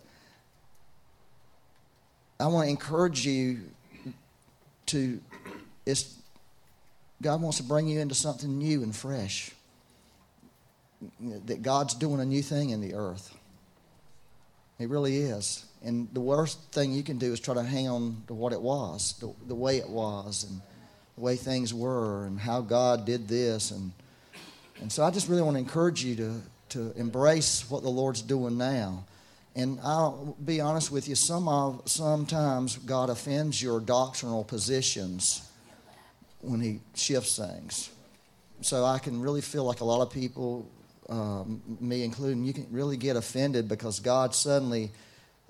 I 2.39 2.48
want 2.48 2.68
to 2.68 2.70
encourage 2.70 3.25
you 3.25 3.63
to, 4.86 5.20
it's, 5.86 6.15
God 7.22 7.41
wants 7.41 7.58
to 7.58 7.63
bring 7.63 7.89
you 7.89 8.00
into 8.00 8.15
something 8.15 8.58
new 8.58 8.82
and 8.82 8.96
fresh. 8.96 9.51
That 11.46 11.62
God's 11.62 11.93
doing 11.96 12.20
a 12.20 12.25
new 12.25 12.41
thing 12.41 12.70
in 12.70 12.81
the 12.81 12.93
earth. 12.93 13.36
He 14.77 14.86
really 14.86 15.17
is. 15.17 15.65
And 15.84 16.08
the 16.13 16.22
worst 16.22 16.60
thing 16.72 16.93
you 16.93 17.03
can 17.03 17.17
do 17.17 17.34
is 17.34 17.39
try 17.39 17.55
to 17.55 17.63
hang 17.63 17.88
on 17.88 18.24
to 18.27 18.34
what 18.34 18.53
it 18.53 18.62
was, 18.62 19.13
the, 19.20 19.34
the 19.48 19.55
way 19.55 19.77
it 19.77 19.89
was, 19.89 20.43
and 20.43 20.62
the 21.15 21.22
way 21.22 21.36
things 21.36 21.74
were, 21.74 22.25
and 22.25 22.39
how 22.39 22.62
God 22.62 23.05
did 23.05 23.27
this. 23.27 23.72
And, 23.72 23.91
and 24.79 24.91
so 24.91 25.03
I 25.03 25.12
just 25.12 25.27
really 25.27 25.41
want 25.41 25.55
to 25.55 25.60
encourage 25.60 26.03
you 26.03 26.15
to, 26.15 26.41
to 26.70 26.93
embrace 26.96 27.70
what 27.70 27.81
the 27.84 27.89
Lord's 27.89 28.22
doing 28.22 28.58
now. 28.58 29.03
And 29.55 29.79
I'll 29.84 30.36
be 30.46 30.62
honest 30.62 30.91
with 30.91 31.10
you, 31.10 31.15
some 31.15 31.48
of, 31.48 31.81
sometimes 31.86 32.77
God 32.77 33.10
offends 33.10 33.62
your 33.62 33.79
doctrinal 33.79 34.43
positions 34.43 35.48
when 36.41 36.62
He 36.62 36.79
shifts 36.96 37.38
things. 37.38 37.89
So 38.62 38.86
I 38.86 39.00
can 39.00 39.20
really 39.20 39.41
feel 39.41 39.63
like 39.63 39.81
a 39.81 39.86
lot 39.86 40.01
of 40.01 40.12
people, 40.12 40.70
um, 41.12 41.62
me 41.82 42.03
including, 42.03 42.46
you 42.46 42.53
can 42.53 42.65
really 42.72 42.98
get 42.98 43.18
offended 43.18 43.68
because 43.68 44.00
God 44.00 44.34
suddenly 44.34 44.91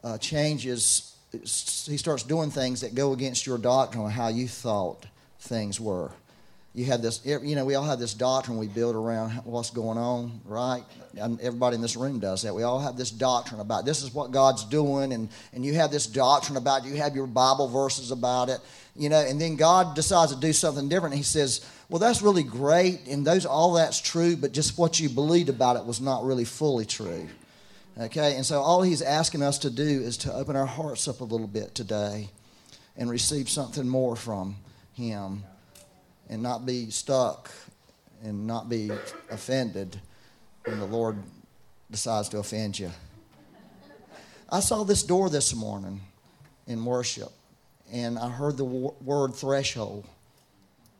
uh, 0.03 0.17
changes, 0.17 1.15
He 1.31 1.97
starts 1.97 2.23
doing 2.23 2.49
things 2.49 2.81
that 2.81 2.95
go 2.95 3.13
against 3.13 3.45
your 3.45 3.59
doctrine 3.59 4.05
of 4.05 4.11
how 4.11 4.29
you 4.29 4.47
thought 4.47 5.05
things 5.39 5.79
were. 5.79 6.11
you 6.73 6.85
have 6.85 7.01
this, 7.01 7.21
you 7.25 7.55
know, 7.55 7.65
we 7.65 7.75
all 7.75 7.83
have 7.83 7.99
this 7.99 8.13
doctrine 8.13 8.57
we 8.57 8.67
build 8.67 8.95
around 8.95 9.31
what's 9.43 9.71
going 9.71 9.97
on, 9.97 10.39
right? 10.45 10.83
And 11.17 11.39
everybody 11.41 11.75
in 11.75 11.81
this 11.81 11.97
room 11.97 12.19
does 12.19 12.43
that. 12.43 12.55
We 12.55 12.63
all 12.63 12.79
have 12.79 12.95
this 12.95 13.11
doctrine 13.11 13.59
about 13.59 13.85
this 13.85 14.01
is 14.01 14.13
what 14.13 14.31
God's 14.31 14.63
doing, 14.63 15.11
and, 15.11 15.29
and 15.53 15.65
you 15.65 15.73
have 15.73 15.91
this 15.91 16.07
doctrine 16.07 16.57
about 16.57 16.85
You 16.85 16.95
have 16.95 17.13
your 17.13 17.27
Bible 17.27 17.67
verses 17.67 18.11
about 18.11 18.49
it, 18.49 18.59
you 18.95 19.09
know, 19.09 19.19
and 19.19 19.39
then 19.39 19.57
God 19.57 19.95
decides 19.95 20.33
to 20.33 20.39
do 20.39 20.53
something 20.53 20.87
different. 20.87 21.13
He 21.15 21.23
says, 21.23 21.65
Well, 21.91 21.99
that's 21.99 22.21
really 22.21 22.43
great, 22.43 23.05
and 23.07 23.27
those 23.27 23.45
all 23.45 23.73
that's 23.73 23.99
true, 23.99 24.37
but 24.37 24.53
just 24.53 24.77
what 24.77 25.01
you 25.01 25.09
believed 25.09 25.49
about 25.49 25.75
it 25.75 25.83
was 25.83 25.99
not 25.99 26.23
really 26.23 26.45
fully 26.45 26.85
true. 26.85 27.27
Okay, 27.99 28.37
and 28.37 28.45
so 28.45 28.61
all 28.61 28.81
He's 28.81 29.01
asking 29.01 29.43
us 29.43 29.57
to 29.57 29.69
do 29.69 29.83
is 29.83 30.15
to 30.19 30.33
open 30.33 30.55
our 30.55 30.65
hearts 30.65 31.09
up 31.09 31.19
a 31.19 31.25
little 31.25 31.47
bit 31.47 31.75
today 31.75 32.29
and 32.95 33.09
receive 33.09 33.49
something 33.49 33.85
more 33.85 34.15
from 34.15 34.55
Him 34.93 35.43
and 36.29 36.41
not 36.41 36.65
be 36.65 36.89
stuck 36.91 37.51
and 38.23 38.47
not 38.47 38.69
be 38.69 38.89
offended 39.29 39.99
when 40.63 40.79
the 40.79 40.85
Lord 40.85 41.17
decides 41.91 42.29
to 42.29 42.37
offend 42.37 42.79
you. 42.79 42.89
I 44.49 44.61
saw 44.61 44.85
this 44.85 45.03
door 45.03 45.29
this 45.29 45.53
morning 45.53 45.99
in 46.67 46.85
worship, 46.85 47.33
and 47.91 48.17
I 48.17 48.29
heard 48.29 48.55
the 48.55 48.63
word 48.63 49.35
threshold. 49.35 50.05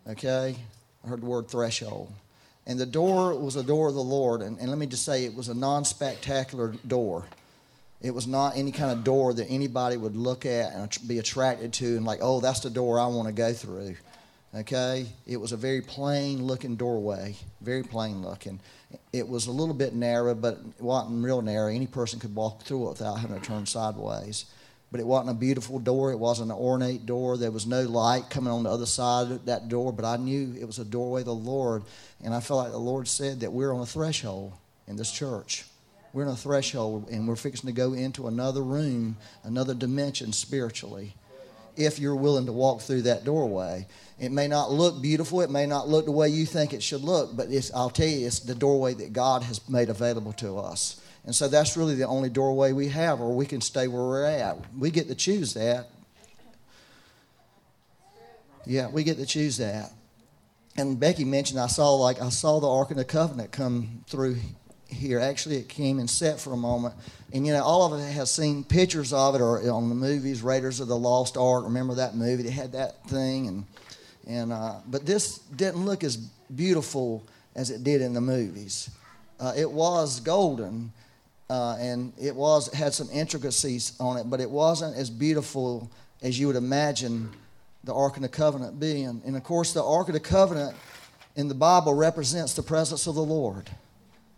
Okay? 0.05 0.57
I 1.03 1.08
heard 1.08 1.22
the 1.22 1.25
word 1.25 1.48
threshold. 1.48 2.12
And 2.67 2.79
the 2.79 2.86
door 2.86 3.38
was 3.38 3.55
a 3.55 3.63
door 3.63 3.89
of 3.89 3.96
the 3.96 4.01
Lord. 4.01 4.41
And, 4.41 4.60
and 4.60 4.70
let 4.70 4.77
me 4.77 4.86
just 4.86 5.03
say, 5.03 5.25
it 5.25 5.34
was 5.34 5.50
a 5.50 5.53
non 5.53 5.84
spectacular 5.84 6.74
door. 6.88 7.25
It 8.01 8.12
was 8.12 8.27
not 8.27 8.58
any 8.58 8.72
kind 8.72 8.91
of 8.91 9.03
door 9.03 9.34
that 9.34 9.46
anybody 9.48 9.98
would 9.98 10.15
look 10.15 10.46
at 10.46 10.74
and 10.74 10.98
be 11.08 11.20
attracted 11.20 11.74
to 11.74 11.98
and 11.98 12.05
like, 12.05 12.20
oh, 12.22 12.39
that's 12.39 12.62
the 12.62 12.70
door 12.70 13.00
I 13.00 13.05
want 13.08 13.27
to 13.27 13.34
go 13.34 13.53
through. 13.53 13.96
Okay? 14.55 15.05
It 15.27 15.38
was 15.38 15.51
a 15.51 15.58
very 15.58 15.81
plain 15.81 16.43
looking 16.43 16.75
doorway, 16.75 17.36
very 17.62 17.84
plain 17.84 18.24
looking. 18.24 18.60
It 19.13 19.27
was 19.27 19.48
a 19.48 19.51
little 19.51 19.74
bit 19.74 19.93
narrow, 19.93 20.34
but 20.34 20.60
it 20.77 20.84
wasn't 20.84 21.24
real 21.24 21.41
narrow. 21.41 21.72
Any 21.72 21.88
person 21.88 22.20
could 22.20 22.36
walk 22.36 22.63
through 22.63 22.88
it 22.88 22.89
without 22.89 23.20
having 23.20 23.39
to 23.39 23.46
turn 23.46 23.65
sideways. 23.65 24.46
But 24.91 25.00
it 25.00 25.07
wasn't 25.07 25.38
a 25.38 25.39
beautiful 25.39 25.79
door. 25.79 26.12
It 26.12 26.19
wasn't 26.19 26.51
an 26.51 26.57
ornate 26.57 27.05
door. 27.05 27.38
There 27.38 27.51
was 27.51 27.65
no 27.65 27.83
light 27.83 28.29
coming 28.29 28.51
on 28.51 28.63
the 28.63 28.69
other 28.69 28.86
side 28.86 29.31
of 29.31 29.45
that 29.45 29.69
door, 29.69 29.93
but 29.93 30.03
I 30.03 30.17
knew 30.17 30.53
it 30.60 30.65
was 30.65 30.79
a 30.79 30.86
doorway 30.86 31.21
of 31.21 31.27
the 31.27 31.33
Lord. 31.33 31.83
And 32.21 32.33
I 32.33 32.41
felt 32.41 32.63
like 32.63 32.71
the 32.71 32.77
Lord 32.77 33.07
said 33.07 33.39
that 33.39 33.53
we're 33.53 33.74
on 33.74 33.81
a 33.81 33.86
threshold 33.86 34.51
in 34.88 34.98
this 34.98 35.12
church. 35.12 35.65
We're 36.13 36.27
on 36.27 36.33
a 36.33 36.36
threshold, 36.36 37.07
and 37.10 37.25
we're 37.25 37.38
fixing 37.38 37.67
to 37.67 37.74
go 37.74 37.93
into 37.93 38.27
another 38.27 38.62
room, 38.62 39.15
another 39.45 39.74
dimension 39.74 40.33
spiritually, 40.33 41.15
if 41.78 42.00
you're 42.00 42.16
willing 42.16 42.46
to 42.46 42.51
walk 42.51 42.82
through 42.82 43.04
that 43.04 43.24
doorway. 43.24 43.88
It 44.20 44.32
may 44.32 44.48
not 44.48 44.72
look 44.72 45.01
beautiful. 45.01 45.42
It 45.42 45.50
may 45.50 45.66
not 45.66 45.88
look 45.88 46.06
the 46.06 46.12
way 46.12 46.30
you 46.30 46.46
think 46.46 46.74
it 46.74 46.84
should 46.84 47.01
look, 47.01 47.36
but 47.36 47.48
I'll 47.74 47.90
tell 47.90 48.08
you, 48.08 48.28
it's 48.28 48.40
the 48.40 48.54
doorway 48.54 48.94
that 48.96 49.13
God 49.13 49.44
has 49.44 49.68
made 49.68 49.90
available 49.90 50.34
to 50.34 50.60
us. 50.60 51.01
And 51.25 51.36
so 51.36 51.48
that's 51.48 51.78
really 51.78 51.96
the 51.96 52.08
only 52.08 52.30
doorway 52.30 52.72
we 52.72 52.90
have, 52.90 53.22
or 53.22 53.36
we 53.36 53.46
can 53.46 53.62
stay 53.62 53.88
where 53.88 54.01
we're 54.01 54.25
at. 54.25 54.58
We 54.78 54.92
get 54.92 55.08
to 55.08 55.16
choose 55.16 55.54
that. 55.54 55.90
Yeah, 58.66 58.90
we 58.90 59.04
get 59.04 59.18
to 59.18 59.25
choose 59.25 59.58
that. 59.58 59.92
And 60.78 61.00
Becky 61.00 61.25
mentioned 61.25 61.60
I 61.60 61.68
saw 61.68 61.94
like 61.96 62.22
I 62.22 62.30
saw 62.30 62.60
the 62.60 62.70
Ark 62.70 62.92
of 62.92 62.98
the 62.98 63.06
Covenant 63.06 63.51
come 63.51 64.04
through 64.08 64.38
here. 64.91 65.19
Actually, 65.19 65.57
it 65.57 65.69
came 65.69 66.00
and 66.00 66.10
set 66.10 66.39
for 66.39 66.53
a 66.53 66.57
moment. 66.57 66.95
And 67.33 67.45
you 67.48 67.53
know, 67.53 67.63
all 67.63 67.86
of 67.86 68.00
us 68.00 68.13
have 68.13 68.27
seen 68.27 68.63
pictures 68.63 69.13
of 69.13 69.36
it 69.36 69.41
or 69.41 69.69
on 69.71 69.89
the 69.89 69.95
movies, 69.95 70.41
Raiders 70.41 70.79
of 70.79 70.88
the 70.88 70.98
Lost 70.98 71.38
Ark. 71.38 71.63
Remember 71.63 71.95
that 71.95 72.15
movie? 72.15 72.43
They 72.43 72.50
had 72.50 72.74
that 72.74 73.03
thing 73.07 73.48
and 73.48 73.65
and, 74.27 74.53
uh, 74.53 74.75
but 74.88 75.05
this 75.05 75.39
didn't 75.39 75.83
look 75.86 76.03
as 76.03 76.17
beautiful 76.17 77.24
as 77.55 77.69
it 77.69 77.83
did 77.83 78.01
in 78.01 78.13
the 78.13 78.21
movies. 78.21 78.89
Uh, 79.39 79.53
it 79.57 79.69
was 79.69 80.19
golden, 80.19 80.91
uh, 81.50 81.75
and 81.79 82.13
it 82.21 82.36
was 82.36 82.71
had 82.74 82.93
some 82.93 83.10
intricacies 83.12 83.93
on 84.00 84.17
it, 84.17 84.29
but 84.29 84.39
it 84.39 84.50
wasn't 84.50 84.95
as 84.95 85.10
beautiful 85.10 85.89
as 86.21 86.39
you 86.39 86.48
would 86.48 86.55
imagine 86.55 87.29
the 87.83 87.93
Ark 87.93 88.15
of 88.15 88.21
the 88.21 88.29
Covenant 88.29 88.79
being. 88.79 89.21
And 89.25 89.36
of 89.36 89.43
course, 89.43 89.74
the 89.74 89.83
Ark 89.83 90.07
of 90.07 90.13
the 90.13 90.19
Covenant 90.19 90.75
in 91.36 91.48
the 91.48 91.55
Bible 91.55 91.95
represents 91.95 92.53
the 92.53 92.62
presence 92.62 93.07
of 93.07 93.15
the 93.15 93.24
Lord. 93.24 93.69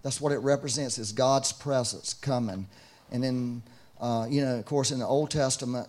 That's 0.03 0.19
what 0.19 0.31
it 0.33 0.39
represents 0.39 0.97
is 0.97 1.11
God's 1.11 1.51
presence 1.51 2.13
coming. 2.13 2.67
And 3.11 3.23
then, 3.23 3.63
uh, 3.99 4.27
you 4.29 4.41
know, 4.41 4.57
of 4.57 4.65
course, 4.65 4.91
in 4.91 4.99
the 4.99 5.07
Old 5.07 5.31
Testament, 5.31 5.87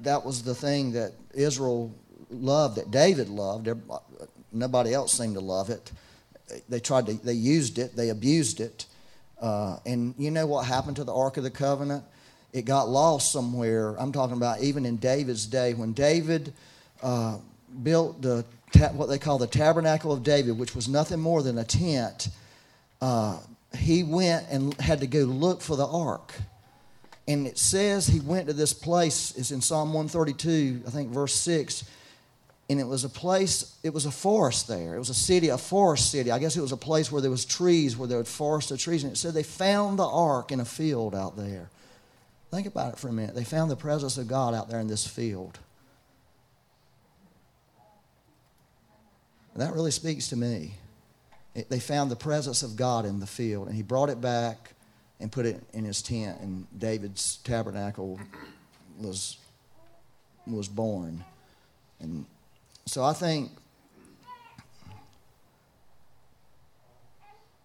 that 0.00 0.24
was 0.24 0.42
the 0.42 0.54
thing 0.54 0.92
that 0.92 1.12
Israel 1.32 1.94
loved, 2.30 2.76
that 2.76 2.90
David 2.90 3.28
loved. 3.28 3.68
Nobody 4.52 4.92
else 4.92 5.12
seemed 5.12 5.34
to 5.34 5.40
love 5.40 5.70
it. 5.70 5.92
They 6.68 6.80
tried 6.80 7.06
to, 7.06 7.14
they 7.14 7.32
used 7.32 7.78
it, 7.78 7.96
they 7.96 8.10
abused 8.10 8.60
it. 8.60 8.86
Uh, 9.40 9.78
and 9.86 10.14
you 10.18 10.30
know 10.30 10.46
what 10.46 10.66
happened 10.66 10.96
to 10.96 11.04
the 11.04 11.14
Ark 11.14 11.36
of 11.36 11.44
the 11.44 11.50
Covenant? 11.50 12.04
It 12.52 12.64
got 12.64 12.88
lost 12.88 13.32
somewhere. 13.32 13.96
I'm 13.98 14.12
talking 14.12 14.36
about 14.36 14.60
even 14.60 14.84
in 14.84 14.96
David's 14.96 15.46
day 15.46 15.72
when 15.72 15.92
David 15.92 16.52
uh, 17.02 17.38
built 17.82 18.20
the 18.22 18.44
what 18.94 19.06
they 19.06 19.18
call 19.18 19.38
the 19.38 19.46
Tabernacle 19.46 20.12
of 20.12 20.22
David, 20.22 20.58
which 20.58 20.74
was 20.74 20.88
nothing 20.88 21.20
more 21.20 21.42
than 21.42 21.58
a 21.58 21.64
tent. 21.64 22.28
Uh, 23.00 23.38
he 23.76 24.02
went 24.02 24.46
and 24.50 24.74
had 24.80 25.00
to 25.00 25.06
go 25.06 25.20
look 25.20 25.60
for 25.60 25.76
the 25.76 25.86
ark. 25.86 26.34
And 27.28 27.46
it 27.46 27.58
says 27.58 28.06
he 28.06 28.20
went 28.20 28.48
to 28.48 28.52
this 28.52 28.72
place, 28.72 29.36
it's 29.36 29.50
in 29.50 29.60
Psalm 29.60 29.92
132, 29.92 30.82
I 30.86 30.90
think 30.90 31.10
verse 31.10 31.34
6 31.34 31.84
and 32.72 32.80
it 32.80 32.86
was 32.86 33.04
a 33.04 33.08
place 33.08 33.76
it 33.82 33.92
was 33.92 34.06
a 34.06 34.10
forest 34.10 34.66
there. 34.66 34.94
It 34.94 34.98
was 34.98 35.10
a 35.10 35.14
city 35.14 35.48
a 35.48 35.58
forest 35.58 36.10
city. 36.10 36.30
I 36.30 36.38
guess 36.38 36.56
it 36.56 36.62
was 36.62 36.72
a 36.72 36.76
place 36.76 37.12
where 37.12 37.20
there 37.20 37.30
was 37.30 37.44
trees 37.44 37.98
where 37.98 38.08
there 38.08 38.18
was 38.18 38.34
forest 38.34 38.70
of 38.70 38.78
trees 38.78 39.04
and 39.04 39.12
it 39.12 39.16
said 39.16 39.34
they 39.34 39.42
found 39.42 39.98
the 39.98 40.06
ark 40.06 40.52
in 40.52 40.58
a 40.60 40.64
field 40.64 41.14
out 41.14 41.36
there. 41.36 41.68
Think 42.50 42.66
about 42.66 42.94
it 42.94 42.98
for 42.98 43.08
a 43.08 43.12
minute. 43.12 43.34
They 43.34 43.44
found 43.44 43.70
the 43.70 43.76
presence 43.76 44.16
of 44.16 44.26
god 44.26 44.54
out 44.54 44.70
there 44.70 44.80
in 44.80 44.86
this 44.86 45.06
field. 45.06 45.58
And 49.52 49.62
that 49.62 49.74
really 49.74 49.90
speaks 49.90 50.28
to 50.30 50.36
me 50.36 50.72
it, 51.54 51.68
they 51.68 51.80
found 51.80 52.10
the 52.10 52.16
presence 52.16 52.62
of 52.62 52.76
god 52.76 53.04
in 53.04 53.20
the 53.20 53.26
field 53.26 53.66
and 53.66 53.76
he 53.76 53.82
brought 53.82 54.08
it 54.08 54.20
back 54.20 54.72
and 55.20 55.30
put 55.30 55.46
it 55.46 55.62
in 55.72 55.84
his 55.84 56.02
tent 56.02 56.40
and 56.40 56.66
david's 56.78 57.36
tabernacle 57.38 58.18
was 58.98 59.38
was 60.46 60.68
born 60.68 61.24
and 62.00 62.26
so 62.86 63.04
I 63.04 63.12
think 63.12 63.50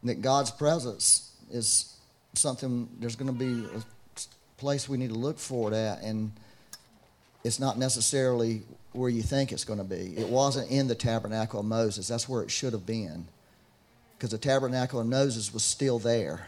that 0.03 0.21
God's 0.21 0.51
presence 0.51 1.31
is 1.51 1.97
something, 2.33 2.87
there's 2.99 3.15
going 3.15 3.35
to 3.35 3.37
be 3.37 3.65
a 3.75 3.81
place 4.57 4.87
we 4.87 4.97
need 4.97 5.09
to 5.09 5.15
look 5.15 5.39
for 5.39 5.71
it 5.71 5.75
at, 5.75 6.01
and 6.03 6.31
it's 7.43 7.59
not 7.59 7.77
necessarily 7.77 8.61
where 8.93 9.09
you 9.09 9.21
think 9.21 9.51
it's 9.51 9.63
going 9.63 9.79
to 9.79 9.85
be. 9.85 10.13
It 10.17 10.29
wasn't 10.29 10.69
in 10.69 10.87
the 10.87 10.95
tabernacle 10.95 11.59
of 11.59 11.65
Moses, 11.65 12.07
that's 12.07 12.29
where 12.29 12.43
it 12.43 12.51
should 12.51 12.73
have 12.73 12.85
been. 12.85 13.27
Because 14.17 14.31
the 14.31 14.37
tabernacle 14.37 14.99
of 14.99 15.07
Moses 15.07 15.53
was 15.53 15.63
still 15.63 15.99
there. 15.99 16.47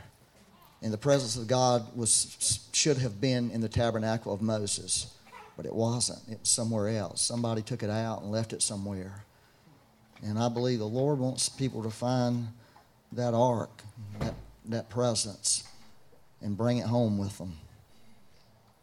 And 0.82 0.92
the 0.92 0.98
presence 0.98 1.36
of 1.36 1.48
God 1.48 1.96
was, 1.96 2.68
should 2.74 2.98
have 2.98 3.22
been 3.22 3.52
in 3.52 3.62
the 3.62 3.70
tabernacle 3.70 4.34
of 4.34 4.42
Moses 4.42 5.14
but 5.60 5.66
it 5.66 5.76
wasn't. 5.76 6.20
It 6.32 6.40
was 6.40 6.48
somewhere 6.48 6.88
else. 6.88 7.22
Somebody 7.22 7.62
took 7.62 7.84
it 7.84 7.90
out 7.90 8.22
and 8.22 8.32
left 8.32 8.54
it 8.54 8.62
somewhere. 8.62 9.26
And 10.24 10.40
I 10.40 10.48
believe 10.48 10.80
the 10.80 10.86
Lord 10.86 11.20
wants 11.20 11.50
people 11.50 11.84
to 11.84 11.90
find 11.90 12.48
that 13.12 13.34
ark, 13.34 13.84
that, 14.22 14.36
that 14.68 14.90
presence, 14.90 15.68
and 16.40 16.56
bring 16.56 16.78
it 16.78 16.86
home 16.86 17.18
with 17.18 17.38
them. 17.38 17.58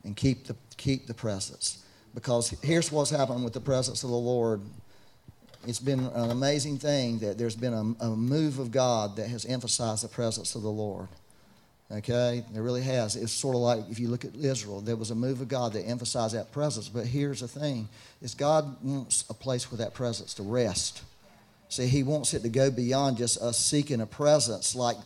And 0.05 0.15
keep 0.15 0.49
the, 0.49 0.55
keep 0.77 1.07
the 1.07 1.15
presence. 1.15 1.83
Because 2.15 2.51
here's 2.63 2.93
what's 2.93 3.09
happened 3.09 3.43
with 3.43 3.55
the 3.55 3.61
presence 3.61 4.05
of 4.05 4.11
the 4.11 4.17
Lord. 4.17 4.61
It's 5.67 5.81
been 5.81 6.01
an 6.01 6.31
amazing 6.31 6.79
thing 6.79 7.19
that 7.19 7.39
there's 7.39 7.57
been 7.57 7.75
a, 7.75 8.05
a 8.05 8.17
move 8.17 8.61
of 8.61 8.71
God 8.71 9.17
that 9.17 9.29
has 9.29 9.45
emphasized 9.45 10.05
the 10.05 10.09
presence 10.09 10.55
of 10.55 10.63
the 10.63 10.71
Lord. 10.71 11.09
Okay, 11.91 12.45
it 12.53 12.61
really 12.61 12.83
has. 12.83 13.15
It's 13.15 13.33
sort 13.33 13.55
of 13.55 13.63
like 13.63 13.91
if 13.91 14.01
you 14.01 14.09
look 14.09 14.25
at 14.25 14.35
Israel, 14.35 14.81
there 14.81 14.97
was 14.97 15.13
a 15.13 15.15
move 15.15 15.41
of 15.41 15.49
God 15.49 15.73
that 15.75 15.83
emphasized 15.83 16.35
that 16.35 16.51
presence. 16.53 16.89
But 16.89 17.07
here's 17.07 17.41
the 17.41 17.49
thing: 17.49 17.89
is 18.21 18.35
God 18.35 18.77
wants 18.83 19.25
a 19.31 19.35
place 19.35 19.65
for 19.65 19.77
that 19.77 19.95
presence 19.95 20.35
to 20.35 20.43
rest. 20.43 21.03
See, 21.69 21.87
He 21.87 22.03
wants 22.03 22.35
it 22.35 22.43
to 22.43 22.49
go 22.49 22.71
beyond 22.71 23.19
just 23.19 23.41
us 23.41 23.59
seeking 23.59 24.01
a 24.01 24.07
presence 24.07 24.75
like 24.75 24.97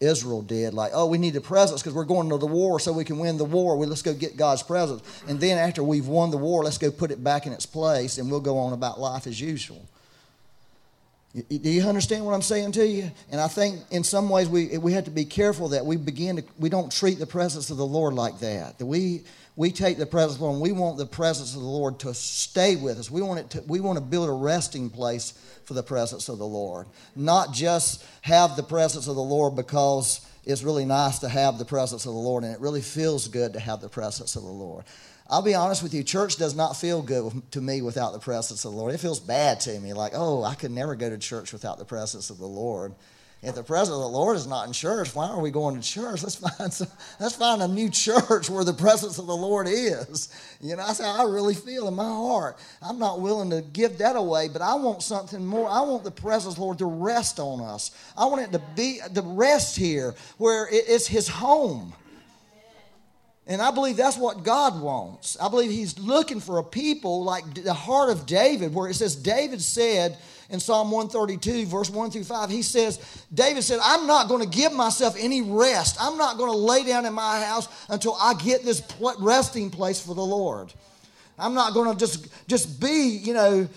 Israel 0.00 0.40
did. 0.40 0.72
Like, 0.72 0.92
oh, 0.94 1.06
we 1.06 1.18
need 1.18 1.36
a 1.36 1.42
presence 1.42 1.82
because 1.82 1.94
we're 1.94 2.04
going 2.04 2.28
to 2.30 2.38
the 2.38 2.46
war 2.46 2.80
so 2.80 2.92
we 2.92 3.04
can 3.04 3.18
win 3.18 3.36
the 3.36 3.44
war. 3.44 3.76
Well, 3.76 3.88
let's 3.88 4.02
go 4.02 4.14
get 4.14 4.36
God's 4.36 4.62
presence, 4.62 5.02
and 5.28 5.40
then 5.40 5.58
after 5.58 5.82
we've 5.82 6.08
won 6.08 6.30
the 6.30 6.38
war, 6.38 6.64
let's 6.64 6.78
go 6.78 6.90
put 6.90 7.10
it 7.10 7.22
back 7.22 7.46
in 7.46 7.52
its 7.52 7.66
place, 7.66 8.16
and 8.16 8.30
we'll 8.30 8.40
go 8.40 8.56
on 8.58 8.72
about 8.72 8.98
life 8.98 9.26
as 9.26 9.40
usual. 9.40 9.86
Do 11.32 11.70
you 11.70 11.82
understand 11.82 12.26
what 12.26 12.34
I'm 12.34 12.42
saying 12.42 12.72
to 12.72 12.86
you? 12.86 13.08
And 13.30 13.40
I 13.40 13.46
think 13.46 13.80
in 13.92 14.02
some 14.02 14.28
ways 14.28 14.48
we, 14.48 14.76
we 14.78 14.92
have 14.94 15.04
to 15.04 15.12
be 15.12 15.24
careful 15.24 15.68
that 15.68 15.86
we 15.86 15.96
begin 15.96 16.36
to, 16.36 16.44
we 16.58 16.68
don't 16.68 16.90
treat 16.90 17.20
the 17.20 17.26
presence 17.26 17.70
of 17.70 17.76
the 17.76 17.86
Lord 17.86 18.14
like 18.14 18.40
that. 18.40 18.78
That 18.78 18.86
we, 18.86 19.22
we 19.54 19.70
take 19.70 19.96
the 19.96 20.06
presence 20.06 20.34
of 20.34 20.38
the 20.40 20.44
Lord 20.46 20.54
and 20.54 20.62
we 20.62 20.72
want 20.72 20.98
the 20.98 21.06
presence 21.06 21.54
of 21.54 21.60
the 21.60 21.66
Lord 21.66 22.00
to 22.00 22.14
stay 22.14 22.74
with 22.74 22.98
us. 22.98 23.12
We 23.12 23.22
want, 23.22 23.38
it 23.38 23.50
to, 23.50 23.62
we 23.68 23.78
want 23.78 23.98
to 23.98 24.04
build 24.04 24.28
a 24.28 24.32
resting 24.32 24.90
place 24.90 25.32
for 25.66 25.74
the 25.74 25.84
presence 25.84 26.28
of 26.28 26.38
the 26.38 26.46
Lord. 26.46 26.88
Not 27.14 27.52
just 27.52 28.04
have 28.22 28.56
the 28.56 28.64
presence 28.64 29.06
of 29.06 29.14
the 29.14 29.22
Lord 29.22 29.54
because 29.54 30.26
it's 30.44 30.64
really 30.64 30.84
nice 30.84 31.20
to 31.20 31.28
have 31.28 31.58
the 31.58 31.64
presence 31.64 32.06
of 32.06 32.12
the 32.12 32.18
Lord 32.18 32.42
and 32.42 32.52
it 32.52 32.60
really 32.60 32.80
feels 32.80 33.28
good 33.28 33.52
to 33.52 33.60
have 33.60 33.80
the 33.80 33.88
presence 33.88 34.34
of 34.34 34.42
the 34.42 34.48
Lord. 34.48 34.84
I'll 35.30 35.42
be 35.42 35.54
honest 35.54 35.80
with 35.80 35.94
you, 35.94 36.02
church 36.02 36.36
does 36.36 36.56
not 36.56 36.76
feel 36.76 37.02
good 37.02 37.52
to 37.52 37.60
me 37.60 37.82
without 37.82 38.12
the 38.12 38.18
presence 38.18 38.64
of 38.64 38.72
the 38.72 38.76
Lord. 38.76 38.92
It 38.92 38.98
feels 38.98 39.20
bad 39.20 39.60
to 39.60 39.78
me, 39.78 39.92
like, 39.92 40.10
oh, 40.14 40.42
I 40.42 40.56
could 40.56 40.72
never 40.72 40.96
go 40.96 41.08
to 41.08 41.18
church 41.18 41.52
without 41.52 41.78
the 41.78 41.84
presence 41.84 42.30
of 42.30 42.38
the 42.38 42.46
Lord. 42.46 42.96
If 43.40 43.54
the 43.54 43.62
presence 43.62 43.94
of 43.94 44.00
the 44.00 44.08
Lord 44.08 44.36
is 44.36 44.48
not 44.48 44.66
in 44.66 44.72
church, 44.72 45.14
why 45.14 45.28
are 45.28 45.40
we 45.40 45.52
going 45.52 45.80
to 45.80 45.86
church? 45.86 46.24
Let's 46.24 46.34
find 46.58 46.72
some, 46.72 46.88
let's 47.20 47.36
find 47.36 47.62
a 47.62 47.68
new 47.68 47.88
church 47.88 48.50
where 48.50 48.64
the 48.64 48.74
presence 48.74 49.18
of 49.18 49.28
the 49.28 49.36
Lord 49.36 49.68
is. 49.68 50.28
You 50.60 50.76
know, 50.76 50.84
that's 50.84 51.00
how 51.00 51.24
I 51.24 51.30
really 51.30 51.54
feel 51.54 51.86
in 51.86 51.94
my 51.94 52.02
heart. 52.02 52.58
I'm 52.82 52.98
not 52.98 53.20
willing 53.20 53.50
to 53.50 53.62
give 53.62 53.98
that 53.98 54.16
away, 54.16 54.48
but 54.48 54.62
I 54.62 54.74
want 54.74 55.02
something 55.02 55.46
more. 55.46 55.70
I 55.70 55.80
want 55.80 56.02
the 56.02 56.10
presence 56.10 56.54
of 56.54 56.56
the 56.56 56.64
Lord 56.64 56.78
to 56.78 56.86
rest 56.86 57.38
on 57.38 57.60
us. 57.60 57.92
I 58.16 58.26
want 58.26 58.42
it 58.42 58.52
to 58.52 58.62
be 58.74 58.98
to 59.14 59.22
rest 59.22 59.76
here 59.76 60.16
where 60.38 60.68
it's 60.70 61.06
His 61.06 61.28
home. 61.28 61.94
And 63.50 63.60
I 63.60 63.72
believe 63.72 63.96
that's 63.96 64.16
what 64.16 64.44
God 64.44 64.80
wants. 64.80 65.36
I 65.40 65.48
believe 65.48 65.72
He's 65.72 65.98
looking 65.98 66.38
for 66.38 66.58
a 66.58 66.62
people 66.62 67.24
like 67.24 67.64
the 67.64 67.74
heart 67.74 68.08
of 68.08 68.24
David, 68.24 68.72
where 68.72 68.88
it 68.88 68.94
says, 68.94 69.16
David 69.16 69.60
said 69.60 70.16
in 70.50 70.60
Psalm 70.60 70.92
132, 70.92 71.66
verse 71.66 71.90
1 71.90 72.12
through 72.12 72.22
5, 72.22 72.48
he 72.48 72.62
says, 72.62 73.24
David 73.34 73.64
said, 73.64 73.80
I'm 73.82 74.06
not 74.06 74.28
going 74.28 74.48
to 74.48 74.48
give 74.48 74.72
myself 74.72 75.16
any 75.18 75.42
rest. 75.42 75.96
I'm 76.00 76.16
not 76.16 76.38
going 76.38 76.52
to 76.52 76.56
lay 76.56 76.84
down 76.84 77.04
in 77.06 77.12
my 77.12 77.42
house 77.42 77.66
until 77.88 78.16
I 78.20 78.34
get 78.34 78.64
this 78.64 78.84
resting 79.18 79.68
place 79.68 80.00
for 80.00 80.14
the 80.14 80.24
Lord. 80.24 80.72
I'm 81.36 81.54
not 81.54 81.74
going 81.74 81.90
to 81.92 81.98
just, 81.98 82.28
just 82.46 82.80
be, 82.80 83.20
you 83.20 83.34
know, 83.34 83.68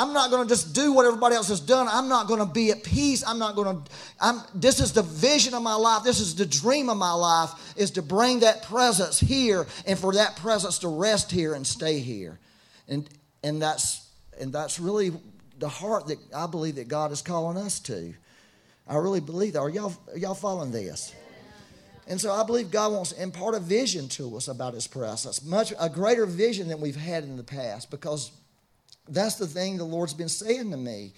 I'm 0.00 0.14
not 0.14 0.30
going 0.30 0.42
to 0.42 0.48
just 0.48 0.74
do 0.74 0.94
what 0.94 1.04
everybody 1.04 1.34
else 1.34 1.48
has 1.48 1.60
done. 1.60 1.86
I'm 1.86 2.08
not 2.08 2.26
going 2.26 2.40
to 2.40 2.46
be 2.46 2.70
at 2.70 2.82
peace. 2.82 3.22
I'm 3.26 3.38
not 3.38 3.54
going 3.54 3.76
to, 3.76 3.92
I'm, 4.18 4.40
this 4.54 4.80
is 4.80 4.94
the 4.94 5.02
vision 5.02 5.52
of 5.52 5.62
my 5.62 5.74
life. 5.74 6.04
This 6.04 6.20
is 6.20 6.34
the 6.34 6.46
dream 6.46 6.88
of 6.88 6.96
my 6.96 7.12
life 7.12 7.50
is 7.76 7.90
to 7.92 8.02
bring 8.02 8.40
that 8.40 8.62
presence 8.62 9.20
here 9.20 9.66
and 9.86 9.98
for 9.98 10.14
that 10.14 10.36
presence 10.36 10.78
to 10.78 10.88
rest 10.88 11.30
here 11.30 11.52
and 11.52 11.66
stay 11.66 11.98
here. 11.98 12.38
And, 12.88 13.06
and 13.44 13.60
that's, 13.60 14.08
and 14.40 14.54
that's 14.54 14.80
really 14.80 15.12
the 15.58 15.68
heart 15.68 16.06
that 16.06 16.16
I 16.34 16.46
believe 16.46 16.76
that 16.76 16.88
God 16.88 17.12
is 17.12 17.20
calling 17.20 17.58
us 17.58 17.78
to. 17.80 18.14
I 18.88 18.96
really 18.96 19.20
believe 19.20 19.52
that. 19.52 19.58
Are 19.58 19.68
y'all, 19.68 19.92
are 20.12 20.16
y'all 20.16 20.32
following 20.32 20.70
this? 20.70 21.14
And 22.06 22.18
so 22.18 22.32
I 22.32 22.42
believe 22.42 22.70
God 22.70 22.94
wants 22.94 23.12
to 23.12 23.22
impart 23.22 23.54
a 23.54 23.60
vision 23.60 24.08
to 24.08 24.34
us 24.38 24.48
about 24.48 24.72
His 24.72 24.86
presence, 24.86 25.44
much 25.44 25.74
a 25.78 25.90
greater 25.90 26.24
vision 26.24 26.68
than 26.68 26.80
we've 26.80 26.96
had 26.96 27.22
in 27.22 27.36
the 27.36 27.44
past, 27.44 27.90
because 27.90 28.32
that's 29.08 29.36
the 29.36 29.46
thing 29.46 29.76
the 29.76 29.84
Lord's 29.84 30.14
been 30.14 30.28
saying 30.28 30.70
to 30.70 30.76
me. 30.76 31.12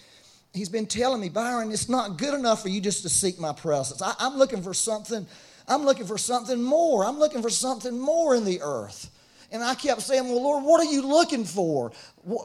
He's 0.53 0.69
been 0.69 0.87
telling 0.87 1.21
me, 1.21 1.29
Byron, 1.29 1.73
it's 1.73 1.89
not 1.89 2.19
good 2.19 2.35
enough 2.35 2.63
for 2.63 2.69
you 2.69 2.81
just 2.81 3.03
to 3.03 3.09
seek 3.09 3.39
my 3.39 3.53
presence. 3.53 4.03
I, 4.03 4.15
I'm 4.19 4.37
looking 4.37 4.63
for 4.63 4.75
something. 4.75 5.27
I'm 5.67 5.85
looking 5.85 6.07
for 6.07 6.19
something 6.19 6.63
more. 6.63 7.05
I'm 7.05 7.19
looking 7.19 7.41
for 7.41 7.51
something 7.51 7.99
more 7.99 8.35
in 8.35 8.45
the 8.45 8.61
earth. 8.61 9.11
And 9.51 9.63
I 9.63 9.75
kept 9.75 10.01
saying, 10.01 10.25
Well, 10.25 10.43
Lord, 10.43 10.65
what 10.65 10.81
are 10.81 10.91
you 10.91 11.07
looking 11.07 11.45
for? 11.45 11.93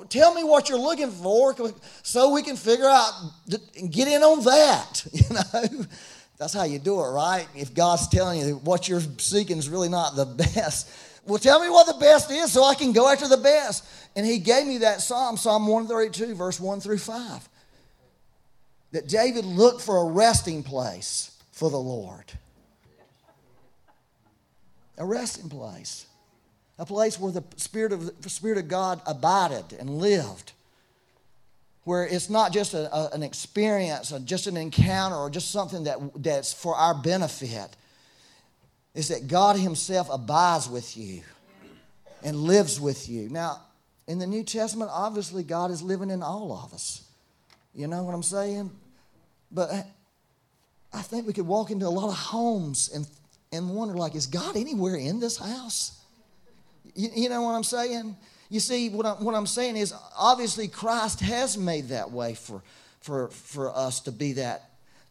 Tell 0.09 0.33
me 0.33 0.43
what 0.43 0.69
you're 0.69 0.79
looking 0.79 1.09
for 1.09 1.55
so 2.03 2.31
we 2.31 2.43
can 2.43 2.57
figure 2.57 2.85
out 2.85 3.11
and 3.77 3.91
get 3.91 4.07
in 4.07 4.23
on 4.23 4.43
that. 4.43 5.05
You 5.13 5.35
know, 5.35 5.85
that's 6.37 6.53
how 6.53 6.65
you 6.65 6.77
do 6.77 6.99
it, 6.99 7.09
right? 7.09 7.47
If 7.55 7.73
God's 7.73 8.07
telling 8.09 8.39
you 8.39 8.55
what 8.57 8.87
you're 8.87 9.01
seeking 9.17 9.57
is 9.57 9.69
really 9.69 9.89
not 9.89 10.15
the 10.15 10.25
best, 10.55 10.89
well, 11.27 11.37
tell 11.37 11.59
me 11.61 11.69
what 11.69 11.85
the 11.87 11.99
best 11.99 12.31
is 12.31 12.53
so 12.53 12.63
I 12.63 12.73
can 12.73 12.93
go 12.93 13.11
after 13.11 13.27
the 13.27 13.37
best. 13.37 13.85
And 14.15 14.25
he 14.25 14.39
gave 14.39 14.65
me 14.65 14.79
that 14.79 15.01
psalm, 15.01 15.35
Psalm 15.35 15.67
132, 15.67 16.33
verse 16.35 16.59
1 16.59 16.79
through 16.79 16.99
5. 16.99 17.49
That 18.93 19.07
David 19.07 19.43
looked 19.43 19.81
for 19.81 19.97
a 19.97 20.05
resting 20.05 20.63
place 20.63 21.37
for 21.51 21.69
the 21.69 21.77
Lord. 21.77 22.31
A 24.97 25.05
resting 25.05 25.49
place. 25.49 26.07
A 26.79 26.85
place 26.85 27.19
where 27.19 27.33
the 27.33 27.43
Spirit 27.57 27.91
of, 27.91 28.21
the 28.21 28.29
Spirit 28.29 28.57
of 28.57 28.69
God 28.69 29.01
abided 29.05 29.73
and 29.77 29.97
lived. 29.97 30.53
Where 31.83 32.07
it's 32.07 32.29
not 32.29 32.53
just 32.53 32.73
a, 32.73 32.93
a, 32.95 33.09
an 33.13 33.21
experience, 33.21 34.13
or 34.13 34.19
just 34.19 34.47
an 34.47 34.55
encounter, 34.55 35.17
or 35.17 35.29
just 35.29 35.51
something 35.51 35.83
that, 35.83 35.97
that's 36.15 36.53
for 36.53 36.75
our 36.75 36.93
benefit. 36.93 37.75
Is 38.97 39.09
that 39.09 39.27
God 39.27 39.57
Himself 39.57 40.09
abides 40.11 40.67
with 40.67 40.97
you 40.97 41.21
and 42.23 42.35
lives 42.35 42.81
with 42.81 43.07
you. 43.07 43.29
Now, 43.29 43.61
in 44.07 44.17
the 44.17 44.25
New 44.25 44.43
Testament, 44.43 44.89
obviously, 44.91 45.43
God 45.43 45.69
is 45.69 45.83
living 45.83 46.09
in 46.09 46.23
all 46.23 46.51
of 46.51 46.73
us. 46.73 47.03
You 47.75 47.85
know 47.85 48.01
what 48.01 48.15
I'm 48.15 48.23
saying? 48.23 48.71
But 49.51 49.69
I 50.91 51.03
think 51.03 51.27
we 51.27 51.33
could 51.33 51.45
walk 51.45 51.69
into 51.69 51.85
a 51.85 51.89
lot 51.89 52.09
of 52.09 52.15
homes 52.15 52.89
and, 52.91 53.07
and 53.51 53.69
wonder, 53.69 53.93
like, 53.93 54.15
is 54.15 54.25
God 54.25 54.57
anywhere 54.57 54.95
in 54.95 55.19
this 55.19 55.37
house? 55.37 56.01
You, 56.95 57.09
you 57.15 57.29
know 57.29 57.43
what 57.43 57.53
I'm 57.53 57.63
saying? 57.63 58.17
You 58.49 58.59
see, 58.59 58.89
what 58.89 59.05
I'm, 59.05 59.23
what 59.23 59.35
I'm 59.35 59.45
saying 59.45 59.77
is 59.77 59.93
obviously 60.17 60.67
Christ 60.67 61.19
has 61.19 61.55
made 61.55 61.89
that 61.89 62.09
way 62.09 62.33
for, 62.33 62.63
for, 63.01 63.27
for 63.27 63.69
us 63.77 63.99
to 64.01 64.11
be 64.11 64.33
that 64.33 64.66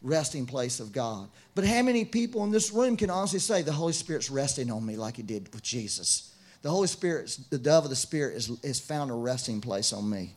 resting 0.07 0.47
place 0.47 0.79
of 0.79 0.93
God. 0.93 1.29
But 1.55 1.67
how 1.67 1.83
many 1.83 2.05
people 2.05 2.45
in 2.45 2.53
this 2.53 2.73
room 2.73 2.97
can 2.97 3.11
honestly 3.11 3.41
say 3.41 3.63
the 3.63 3.73
Holy 3.73 3.93
Spirit's 3.93 4.31
resting 4.31 4.71
on 4.71 4.87
me 4.87 4.97
like 4.97 5.17
He 5.17 5.23
did 5.23 5.53
with 5.53 5.63
Jesus? 5.63 6.35
The 6.63 6.71
Holy 6.71 6.87
Spirit, 6.87 7.39
the 7.51 7.59
dove 7.59 7.85
of 7.85 7.91
the 7.91 7.97
Spirit, 7.97 8.37
is, 8.37 8.51
is 8.63 8.81
found 8.81 9.11
a 9.11 9.15
resting 9.15 9.61
place 9.61 9.93
on 9.93 10.09
me. 10.09 10.35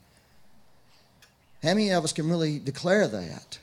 How 1.62 1.70
many 1.70 1.92
of 1.92 2.04
us 2.04 2.14
can 2.14 2.30
really 2.30 2.60
declare 2.60 3.08
that? 3.08 3.60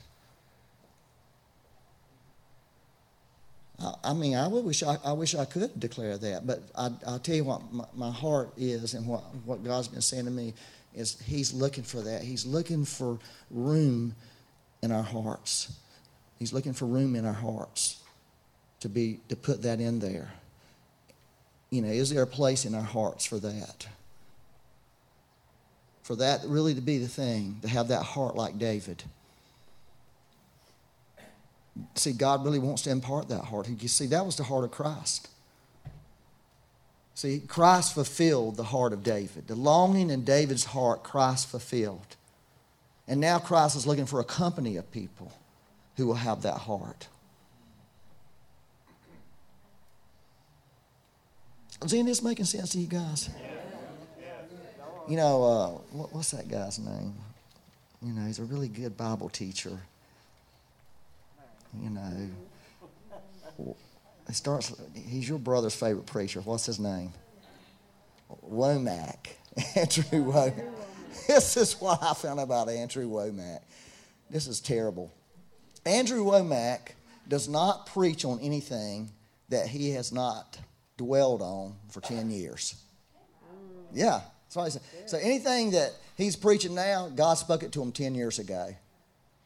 I, 3.81 3.95
I 4.05 4.12
mean, 4.14 4.37
I 4.37 4.47
wish 4.49 4.83
I, 4.83 4.99
I, 5.05 5.12
wish 5.12 5.35
I 5.35 5.45
could 5.45 5.79
declare 5.79 6.19
that, 6.19 6.47
but 6.47 6.62
I, 6.75 6.88
will 6.88 7.19
tell 7.19 7.35
you 7.35 7.45
what 7.45 7.73
my, 7.73 7.85
my, 7.95 8.11
heart 8.11 8.53
is 8.57 8.95
and 8.95 9.07
what, 9.07 9.23
what 9.45 9.64
God's 9.64 9.88
been 9.88 10.03
saying 10.03 10.27
to 10.27 10.31
me 10.31 10.55
is 10.95 11.21
He's 11.21 11.53
looking 11.53 11.85
for 11.85 12.01
that. 12.03 12.23
He's 12.23 12.47
looking 12.47 12.85
for 12.85 13.19
room 13.51 14.14
in 14.83 14.92
our 14.92 15.03
hearts. 15.03 15.73
He's 16.38 16.53
looking 16.53 16.72
for 16.72 16.87
room 16.87 17.16
in 17.16 17.25
our 17.25 17.33
hearts 17.33 18.03
to 18.81 18.88
be 18.88 19.20
to 19.29 19.37
put 19.37 19.62
that 19.62 19.81
in 19.81 19.99
there 19.99 20.31
you 21.70 21.83
know, 21.83 21.88
is 21.88 22.11
there 22.11 22.22
a 22.22 22.27
place 22.27 22.64
in 22.64 22.75
our 22.75 22.83
hearts 22.83 23.25
for 23.25 23.38
that? 23.38 23.87
For 26.03 26.16
that 26.16 26.42
really 26.46 26.75
to 26.75 26.81
be 26.81 26.99
the 26.99 27.09
thing, 27.09 27.59
to 27.62 27.68
have 27.68 27.88
that 27.88 28.03
heart 28.03 28.37
like 28.37 28.59
David. 28.59 29.03
See, 31.94 32.12
God 32.12 32.44
really 32.44 32.61
wants 32.61 32.83
to 32.83 32.90
impart 32.90 33.29
that 33.29 33.44
heart. 33.44 33.68
You 33.68 33.88
see, 33.88 34.07
that 34.07 34.25
was 34.25 34.37
the 34.37 34.44
heart 34.44 34.64
of 34.64 34.70
Christ. 34.70 35.29
See, 37.14 37.40
Christ 37.40 37.94
fulfilled 37.94 38.57
the 38.57 38.64
heart 38.64 38.92
of 38.92 39.03
David. 39.03 39.49
The 39.49 39.55
longing 39.55 40.11
in 40.11 40.25
David's 40.25 40.64
heart, 40.66 41.03
Christ 41.03 41.49
fulfilled. 41.49 42.16
And 43.09 43.20
now 43.20 43.38
Christ 43.38 43.77
is 43.77 43.87
looking 43.87 44.07
for 44.07 44.20
a 44.20 44.25
company 44.25 44.77
of 44.77 44.90
people 44.90 45.33
who 45.96 46.06
will 46.06 46.14
have 46.14 46.42
that 46.42 46.59
heart. 46.59 47.09
Is 51.85 51.92
any 51.92 52.04
this 52.04 52.22
making 52.22 52.46
sense 52.46 52.70
to 52.70 52.78
you 52.78 52.87
guys? 52.87 53.30
You 55.09 55.16
know, 55.16 55.44
uh, 55.44 55.68
what, 55.96 56.12
what's 56.12 56.30
that 56.32 56.48
guy's 56.48 56.78
name? 56.78 57.14
You 58.02 58.12
know, 58.12 58.26
he's 58.26 58.38
a 58.38 58.44
really 58.44 58.68
good 58.68 58.96
Bible 58.96 59.28
teacher. 59.28 59.78
You 61.82 61.90
know, 61.90 62.28
he 64.26 64.32
starts. 64.32 64.74
He's 64.94 65.28
your 65.28 65.38
brother's 65.38 65.74
favorite 65.74 66.06
preacher. 66.06 66.40
What's 66.40 66.66
his 66.66 66.80
name? 66.80 67.12
Wommack. 68.50 69.28
Andrew 69.76 70.32
Wommack. 70.32 70.72
This 71.26 71.56
is 71.56 71.80
what 71.80 72.02
I 72.02 72.12
found 72.12 72.40
about 72.40 72.68
Andrew 72.68 73.09
Wommack. 73.09 73.61
This 74.28 74.46
is 74.46 74.61
terrible. 74.61 75.11
Andrew 75.87 76.25
Wommack 76.25 76.92
does 77.29 77.49
not 77.49 77.87
preach 77.87 78.25
on 78.25 78.40
anything 78.40 79.11
that 79.49 79.68
he 79.68 79.90
has 79.90 80.12
not 80.12 80.59
dwelled 80.96 81.42
on 81.42 81.75
for 81.90 82.01
10 82.01 82.31
years. 82.31 82.75
Yeah, 83.92 84.20
that's 84.44 84.57
what 84.57 84.72
said. 84.72 84.83
So 85.07 85.18
anything 85.18 85.70
that 85.72 85.92
he's 86.16 86.37
preaching 86.37 86.75
now, 86.75 87.09
God 87.09 87.35
spoke 87.35 87.62
it 87.62 87.72
to 87.72 87.83
him 87.83 87.92
10 87.92 88.14
years 88.14 88.38
ago. 88.38 88.75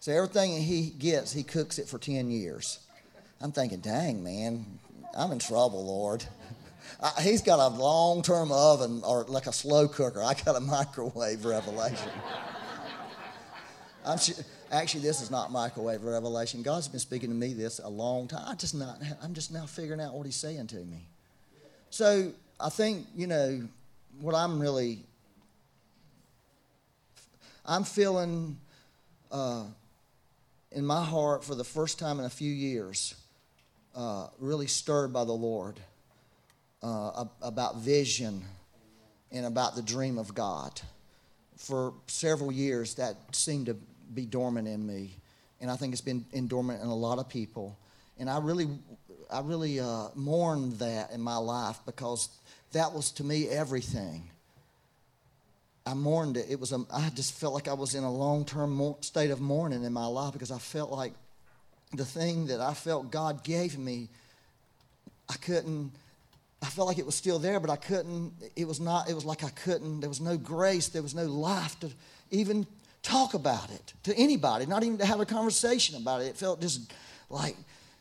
So 0.00 0.12
everything 0.12 0.62
he 0.62 0.90
gets, 0.90 1.32
he 1.32 1.42
cooks 1.42 1.78
it 1.78 1.86
for 1.86 1.98
10 1.98 2.30
years. 2.30 2.78
I'm 3.40 3.52
thinking, 3.52 3.80
dang, 3.80 4.22
man, 4.22 4.64
I'm 5.16 5.32
in 5.32 5.38
trouble, 5.38 5.84
Lord. 5.84 6.24
I, 7.02 7.20
he's 7.22 7.42
got 7.42 7.58
a 7.58 7.68
long 7.74 8.22
term 8.22 8.50
oven 8.50 9.02
or 9.04 9.24
like 9.24 9.46
a 9.46 9.52
slow 9.52 9.88
cooker. 9.88 10.22
I 10.22 10.34
got 10.34 10.56
a 10.56 10.60
microwave 10.60 11.44
revelation. 11.44 12.10
I'm, 14.04 14.18
Actually, 14.70 15.00
this 15.00 15.20
is 15.20 15.30
not 15.32 15.50
microwave 15.50 16.04
revelation. 16.04 16.62
God's 16.62 16.86
been 16.86 17.00
speaking 17.00 17.28
to 17.28 17.34
me 17.34 17.54
this 17.54 17.80
a 17.80 17.88
long 17.88 18.28
time. 18.28 18.44
I 18.46 18.54
just 18.54 18.74
not, 18.74 19.00
I'm 19.22 19.34
just 19.34 19.52
now 19.52 19.66
figuring 19.66 20.00
out 20.00 20.14
what 20.14 20.26
He's 20.26 20.36
saying 20.36 20.68
to 20.68 20.76
me. 20.76 21.08
So 21.90 22.32
I 22.60 22.68
think, 22.68 23.06
you 23.16 23.26
know, 23.26 23.66
what 24.20 24.34
I'm 24.34 24.60
really, 24.60 25.00
I'm 27.66 27.82
feeling 27.82 28.58
uh, 29.32 29.64
in 30.70 30.86
my 30.86 31.04
heart 31.04 31.42
for 31.42 31.56
the 31.56 31.64
first 31.64 31.98
time 31.98 32.20
in 32.20 32.24
a 32.24 32.30
few 32.30 32.52
years, 32.52 33.16
uh, 33.96 34.28
really 34.38 34.68
stirred 34.68 35.12
by 35.12 35.24
the 35.24 35.32
Lord 35.32 35.80
uh, 36.80 37.24
about 37.42 37.78
vision 37.78 38.44
and 39.32 39.46
about 39.46 39.74
the 39.74 39.82
dream 39.82 40.16
of 40.16 40.32
God. 40.32 40.80
For 41.56 41.92
several 42.06 42.52
years, 42.52 42.94
that 42.94 43.16
seemed 43.32 43.66
to 43.66 43.76
be 44.14 44.26
dormant 44.26 44.68
in 44.68 44.86
me, 44.86 45.16
and 45.60 45.70
I 45.70 45.76
think 45.76 45.92
it's 45.92 46.00
been 46.00 46.24
in 46.32 46.48
dormant 46.48 46.82
in 46.82 46.88
a 46.88 46.94
lot 46.94 47.18
of 47.18 47.28
people. 47.28 47.76
And 48.18 48.28
I 48.28 48.38
really, 48.38 48.68
I 49.30 49.40
really 49.40 49.80
uh, 49.80 50.08
mourned 50.14 50.74
that 50.80 51.10
in 51.12 51.20
my 51.20 51.36
life 51.36 51.78
because 51.86 52.28
that 52.72 52.92
was 52.92 53.10
to 53.12 53.24
me 53.24 53.48
everything. 53.48 54.30
I 55.86 55.94
mourned 55.94 56.36
it. 56.36 56.46
It 56.48 56.60
was 56.60 56.72
a, 56.72 56.84
I 56.92 57.10
just 57.10 57.38
felt 57.38 57.54
like 57.54 57.66
I 57.66 57.72
was 57.72 57.94
in 57.94 58.04
a 58.04 58.12
long-term 58.12 58.94
state 59.00 59.30
of 59.30 59.40
mourning 59.40 59.84
in 59.84 59.92
my 59.92 60.06
life 60.06 60.32
because 60.32 60.50
I 60.50 60.58
felt 60.58 60.90
like 60.90 61.14
the 61.94 62.04
thing 62.04 62.46
that 62.46 62.60
I 62.60 62.74
felt 62.74 63.10
God 63.10 63.42
gave 63.42 63.78
me, 63.78 64.08
I 65.28 65.34
couldn't. 65.34 65.92
I 66.62 66.66
felt 66.66 66.88
like 66.88 66.98
it 66.98 67.06
was 67.06 67.14
still 67.14 67.38
there, 67.38 67.58
but 67.58 67.70
I 67.70 67.76
couldn't. 67.76 68.34
It 68.54 68.68
was 68.68 68.80
not. 68.80 69.08
It 69.08 69.14
was 69.14 69.24
like 69.24 69.42
I 69.42 69.48
couldn't. 69.48 70.00
There 70.00 70.10
was 70.10 70.20
no 70.20 70.36
grace. 70.36 70.88
There 70.88 71.02
was 71.02 71.14
no 71.14 71.24
life 71.24 71.78
to 71.80 71.90
even 72.30 72.66
talk 73.02 73.34
about 73.34 73.70
it 73.70 73.94
to 74.04 74.14
anybody, 74.16 74.66
not 74.66 74.82
even 74.82 74.98
to 74.98 75.06
have 75.06 75.20
a 75.20 75.26
conversation 75.26 75.96
about 75.96 76.22
it. 76.22 76.26
It 76.26 76.36
felt 76.36 76.60
just 76.60 76.92
like, 77.28 77.56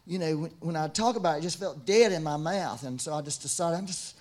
you 0.05 0.19
know, 0.19 0.49
when, 0.59 0.75
I 0.75 0.87
talk 0.87 1.15
about 1.15 1.35
it, 1.35 1.39
it 1.39 1.43
just 1.43 1.59
felt 1.59 1.85
dead 1.85 2.11
in 2.11 2.23
my 2.23 2.37
mouth. 2.37 2.83
And 2.83 2.99
so 2.99 3.13
I 3.13 3.21
just 3.21 3.41
decided 3.41 3.77
I'm 3.77 3.85
just 3.85 4.15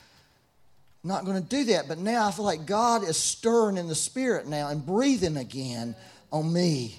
not 1.02 1.24
going 1.24 1.42
to 1.42 1.48
do 1.48 1.64
that. 1.72 1.88
But 1.88 1.98
now 1.98 2.28
I 2.28 2.30
feel 2.30 2.44
like 2.44 2.66
God 2.66 3.02
is 3.02 3.16
stirring 3.16 3.76
in 3.76 3.88
the 3.88 3.94
spirit 3.94 4.46
now 4.46 4.68
and 4.68 4.84
breathing 4.84 5.36
again 5.36 5.94
on 6.30 6.52
me. 6.52 6.94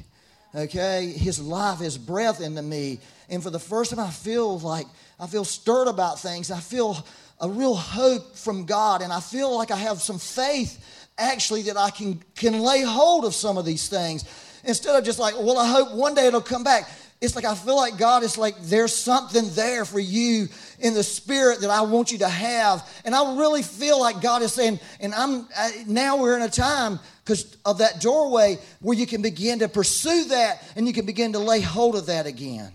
Okay? 0.55 1.13
His 1.15 1.39
life, 1.39 1.79
His 1.79 1.97
breath 1.97 2.41
into 2.41 2.61
me. 2.61 2.99
And 3.29 3.43
for 3.43 3.51
the 3.51 3.59
first 3.59 3.91
time, 3.91 3.99
I 3.99 4.09
feel 4.09 4.59
like 4.59 4.87
I 5.19 5.27
feel 5.27 5.45
stirred 5.45 5.87
about 5.87 6.19
things. 6.19 6.49
I 6.49 6.59
feel 6.59 7.05
a 7.39 7.47
real 7.47 7.75
hope 7.75 8.35
from 8.35 8.65
God. 8.65 9.01
And 9.01 9.13
I 9.13 9.19
feel 9.19 9.55
like 9.55 9.71
I 9.71 9.77
have 9.77 10.01
some 10.01 10.17
faith 10.17 10.98
actually 11.19 11.63
that 11.63 11.77
I 11.77 11.89
can, 11.89 12.23
can 12.35 12.59
lay 12.59 12.81
hold 12.81 13.25
of 13.25 13.35
some 13.35 13.57
of 13.57 13.65
these 13.65 13.89
things 13.89 14.23
instead 14.63 14.95
of 14.95 15.03
just 15.03 15.19
like, 15.19 15.35
well, 15.35 15.57
I 15.57 15.67
hope 15.67 15.93
one 15.93 16.15
day 16.15 16.27
it'll 16.27 16.41
come 16.41 16.63
back. 16.63 16.89
It's 17.21 17.35
like 17.35 17.43
I 17.43 17.53
feel 17.53 17.75
like 17.75 17.97
God 17.97 18.23
is 18.23 18.37
like, 18.37 18.55
there's 18.61 18.95
something 18.95 19.49
there 19.51 19.83
for 19.83 19.99
you 19.99 20.47
in 20.79 20.93
the 20.93 21.03
spirit 21.03 21.61
that 21.61 21.69
I 21.69 21.81
want 21.81 22.13
you 22.13 22.19
to 22.19 22.29
have. 22.29 22.87
And 23.03 23.13
I 23.13 23.35
really 23.37 23.61
feel 23.61 23.99
like 23.99 24.21
God 24.21 24.41
is 24.41 24.53
saying, 24.53 24.79
and 25.01 25.13
I'm 25.13 25.47
now 25.85 26.17
we're 26.17 26.37
in 26.37 26.43
a 26.43 26.49
time 26.49 26.97
because 27.25 27.57
of 27.65 27.79
that 27.79 27.99
doorway 27.99 28.57
where 28.79 28.97
you 28.97 29.05
can 29.05 29.21
begin 29.21 29.59
to 29.59 29.67
pursue 29.67 30.25
that 30.25 30.63
and 30.77 30.87
you 30.87 30.93
can 30.93 31.05
begin 31.05 31.33
to 31.33 31.39
lay 31.39 31.59
hold 31.59 31.95
of 31.95 32.05
that 32.05 32.25
again. 32.25 32.71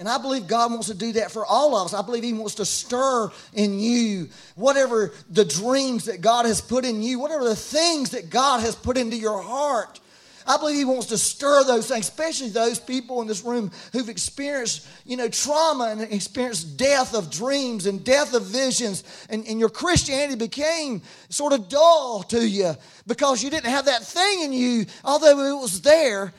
And 0.00 0.08
I 0.08 0.16
believe 0.16 0.46
God 0.46 0.70
wants 0.70 0.86
to 0.86 0.94
do 0.94 1.12
that 1.12 1.30
for 1.30 1.44
all 1.44 1.76
of 1.76 1.84
us. 1.84 1.94
I 1.94 2.00
believe 2.00 2.24
He 2.24 2.32
wants 2.32 2.54
to 2.54 2.64
stir 2.64 3.30
in 3.52 3.78
you 3.78 4.30
whatever 4.54 5.12
the 5.28 5.44
dreams 5.44 6.06
that 6.06 6.22
God 6.22 6.46
has 6.46 6.62
put 6.62 6.86
in 6.86 7.02
you, 7.02 7.18
whatever 7.18 7.44
the 7.44 7.54
things 7.54 8.10
that 8.12 8.30
God 8.30 8.62
has 8.62 8.74
put 8.74 8.96
into 8.96 9.16
your 9.16 9.42
heart. 9.42 10.00
I 10.46 10.56
believe 10.56 10.76
he 10.76 10.84
wants 10.86 11.08
to 11.08 11.18
stir 11.18 11.64
those 11.64 11.86
things, 11.86 12.08
especially 12.08 12.48
those 12.48 12.80
people 12.80 13.20
in 13.20 13.28
this 13.28 13.44
room 13.44 13.70
who've 13.92 14.08
experienced, 14.08 14.88
you 15.04 15.18
know, 15.18 15.28
trauma 15.28 15.88
and 15.90 16.00
experienced 16.00 16.78
death 16.78 17.14
of 17.14 17.30
dreams 17.30 17.84
and 17.84 18.02
death 18.02 18.32
of 18.32 18.44
visions. 18.44 19.04
And, 19.28 19.46
and 19.46 19.60
your 19.60 19.68
Christianity 19.68 20.36
became 20.36 21.02
sort 21.28 21.52
of 21.52 21.68
dull 21.68 22.22
to 22.24 22.40
you 22.40 22.74
because 23.06 23.44
you 23.44 23.50
didn't 23.50 23.70
have 23.70 23.84
that 23.84 24.02
thing 24.02 24.40
in 24.40 24.52
you, 24.54 24.86
although 25.04 25.56
it 25.58 25.60
was 25.60 25.82
there. 25.82 26.32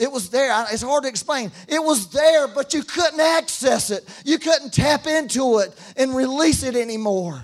It 0.00 0.10
was 0.10 0.30
there. 0.30 0.64
It's 0.72 0.82
hard 0.82 1.02
to 1.02 1.08
explain. 1.08 1.52
It 1.68 1.82
was 1.82 2.08
there, 2.08 2.48
but 2.48 2.72
you 2.72 2.82
couldn't 2.82 3.20
access 3.20 3.90
it. 3.90 4.08
You 4.24 4.38
couldn't 4.38 4.72
tap 4.72 5.06
into 5.06 5.58
it 5.58 5.78
and 5.96 6.16
release 6.16 6.62
it 6.62 6.74
anymore. 6.74 7.40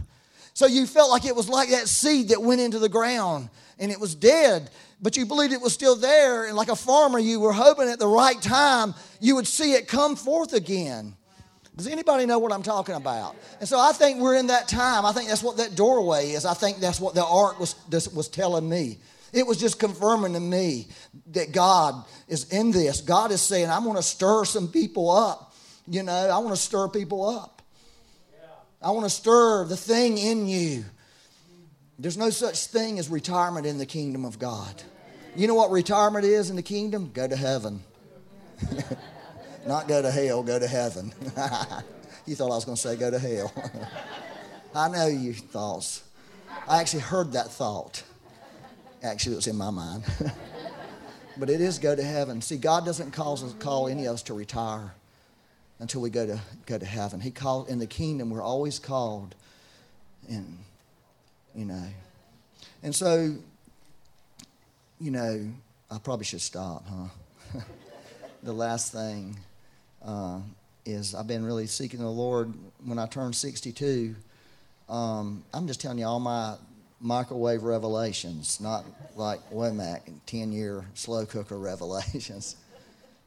So 0.54 0.66
you 0.66 0.86
felt 0.86 1.10
like 1.10 1.26
it 1.26 1.36
was 1.36 1.50
like 1.50 1.68
that 1.68 1.86
seed 1.86 2.30
that 2.30 2.40
went 2.40 2.62
into 2.62 2.78
the 2.78 2.88
ground 2.88 3.50
and 3.78 3.92
it 3.92 4.00
was 4.00 4.14
dead, 4.14 4.70
but 5.02 5.14
you 5.14 5.26
believed 5.26 5.52
it 5.52 5.60
was 5.60 5.74
still 5.74 5.96
there. 5.96 6.46
And 6.46 6.56
like 6.56 6.70
a 6.70 6.76
farmer, 6.76 7.18
you 7.18 7.40
were 7.40 7.52
hoping 7.52 7.88
at 7.90 7.98
the 7.98 8.08
right 8.08 8.40
time 8.40 8.94
you 9.20 9.34
would 9.34 9.46
see 9.46 9.74
it 9.74 9.86
come 9.86 10.16
forth 10.16 10.54
again. 10.54 11.14
Does 11.76 11.88
anybody 11.88 12.24
know 12.24 12.38
what 12.38 12.52
I'm 12.52 12.62
talking 12.62 12.94
about? 12.94 13.36
And 13.60 13.68
so 13.68 13.78
I 13.78 13.92
think 13.92 14.18
we're 14.18 14.36
in 14.36 14.46
that 14.46 14.66
time. 14.66 15.04
I 15.04 15.12
think 15.12 15.28
that's 15.28 15.42
what 15.42 15.58
that 15.58 15.74
doorway 15.74 16.30
is. 16.30 16.46
I 16.46 16.54
think 16.54 16.78
that's 16.78 17.00
what 17.00 17.14
the 17.14 17.24
ark 17.24 17.60
was, 17.60 17.74
was 18.14 18.28
telling 18.28 18.66
me. 18.66 18.96
It 19.36 19.46
was 19.46 19.58
just 19.58 19.78
confirming 19.78 20.32
to 20.32 20.40
me 20.40 20.88
that 21.32 21.52
God 21.52 22.06
is 22.26 22.50
in 22.50 22.70
this. 22.70 23.02
God 23.02 23.30
is 23.30 23.42
saying, 23.42 23.68
I'm 23.68 23.84
going 23.84 23.96
to 23.96 24.02
stir 24.02 24.46
some 24.46 24.66
people 24.66 25.10
up. 25.10 25.54
You 25.86 26.02
know, 26.02 26.30
I 26.30 26.38
want 26.38 26.56
to 26.56 26.60
stir 26.60 26.88
people 26.88 27.28
up. 27.28 27.60
I 28.80 28.92
want 28.92 29.04
to 29.04 29.10
stir 29.10 29.66
the 29.66 29.76
thing 29.76 30.16
in 30.16 30.48
you. 30.48 30.86
There's 31.98 32.16
no 32.16 32.30
such 32.30 32.68
thing 32.68 32.98
as 32.98 33.10
retirement 33.10 33.66
in 33.66 33.76
the 33.76 33.84
kingdom 33.84 34.24
of 34.24 34.38
God. 34.38 34.82
You 35.34 35.46
know 35.48 35.54
what 35.54 35.70
retirement 35.70 36.24
is 36.24 36.48
in 36.48 36.56
the 36.56 36.62
kingdom? 36.62 37.10
Go 37.12 37.28
to 37.28 37.36
heaven. 37.36 37.84
Not 39.66 39.86
go 39.86 40.00
to 40.00 40.10
hell, 40.10 40.42
go 40.44 40.58
to 40.58 40.66
heaven. 40.66 41.12
you 42.26 42.36
thought 42.36 42.52
I 42.52 42.54
was 42.54 42.64
going 42.64 42.76
to 42.76 42.80
say 42.80 42.96
go 42.96 43.10
to 43.10 43.18
hell. 43.18 43.52
I 44.74 44.88
know 44.88 45.08
you 45.08 45.34
thoughts. 45.34 46.04
I 46.66 46.80
actually 46.80 47.00
heard 47.00 47.32
that 47.32 47.50
thought. 47.50 48.02
Actually, 49.06 49.34
it 49.34 49.36
was 49.36 49.46
in 49.46 49.56
my 49.56 49.70
mind. 49.70 50.02
but 51.36 51.48
it 51.48 51.60
is 51.60 51.78
go 51.78 51.94
to 51.94 52.02
heaven. 52.02 52.42
See, 52.42 52.56
God 52.56 52.84
doesn't 52.84 53.12
call 53.12 53.34
us, 53.34 53.54
call 53.60 53.88
any 53.88 54.06
of 54.06 54.14
us 54.14 54.22
to 54.24 54.34
retire 54.34 54.92
until 55.78 56.00
we 56.00 56.10
go 56.10 56.26
to 56.26 56.40
go 56.66 56.76
to 56.78 56.84
heaven. 56.84 57.20
He 57.20 57.30
called 57.30 57.68
in 57.68 57.78
the 57.78 57.86
kingdom. 57.86 58.30
We're 58.30 58.42
always 58.42 58.78
called, 58.78 59.34
and 60.28 60.58
you 61.54 61.64
know, 61.64 61.84
and 62.82 62.94
so, 62.94 63.34
you 65.00 65.10
know, 65.10 65.48
I 65.90 65.98
probably 65.98 66.24
should 66.24 66.40
stop, 66.40 66.84
huh? 66.88 67.60
the 68.42 68.52
last 68.52 68.92
thing 68.92 69.36
uh, 70.04 70.40
is 70.84 71.14
I've 71.14 71.26
been 71.26 71.44
really 71.44 71.66
seeking 71.66 72.00
the 72.00 72.10
Lord. 72.10 72.52
When 72.84 72.98
I 72.98 73.06
turned 73.06 73.34
62, 73.34 74.14
um, 74.88 75.44
I'm 75.54 75.66
just 75.66 75.80
telling 75.80 75.98
you 75.98 76.06
all 76.06 76.20
my 76.20 76.56
microwave 77.06 77.62
revelations, 77.62 78.60
not 78.60 78.84
like 79.14 79.38
Wommack, 79.50 80.00
10 80.26 80.52
year 80.52 80.84
slow 80.94 81.24
cooker 81.24 81.58
revelations. 81.58 82.56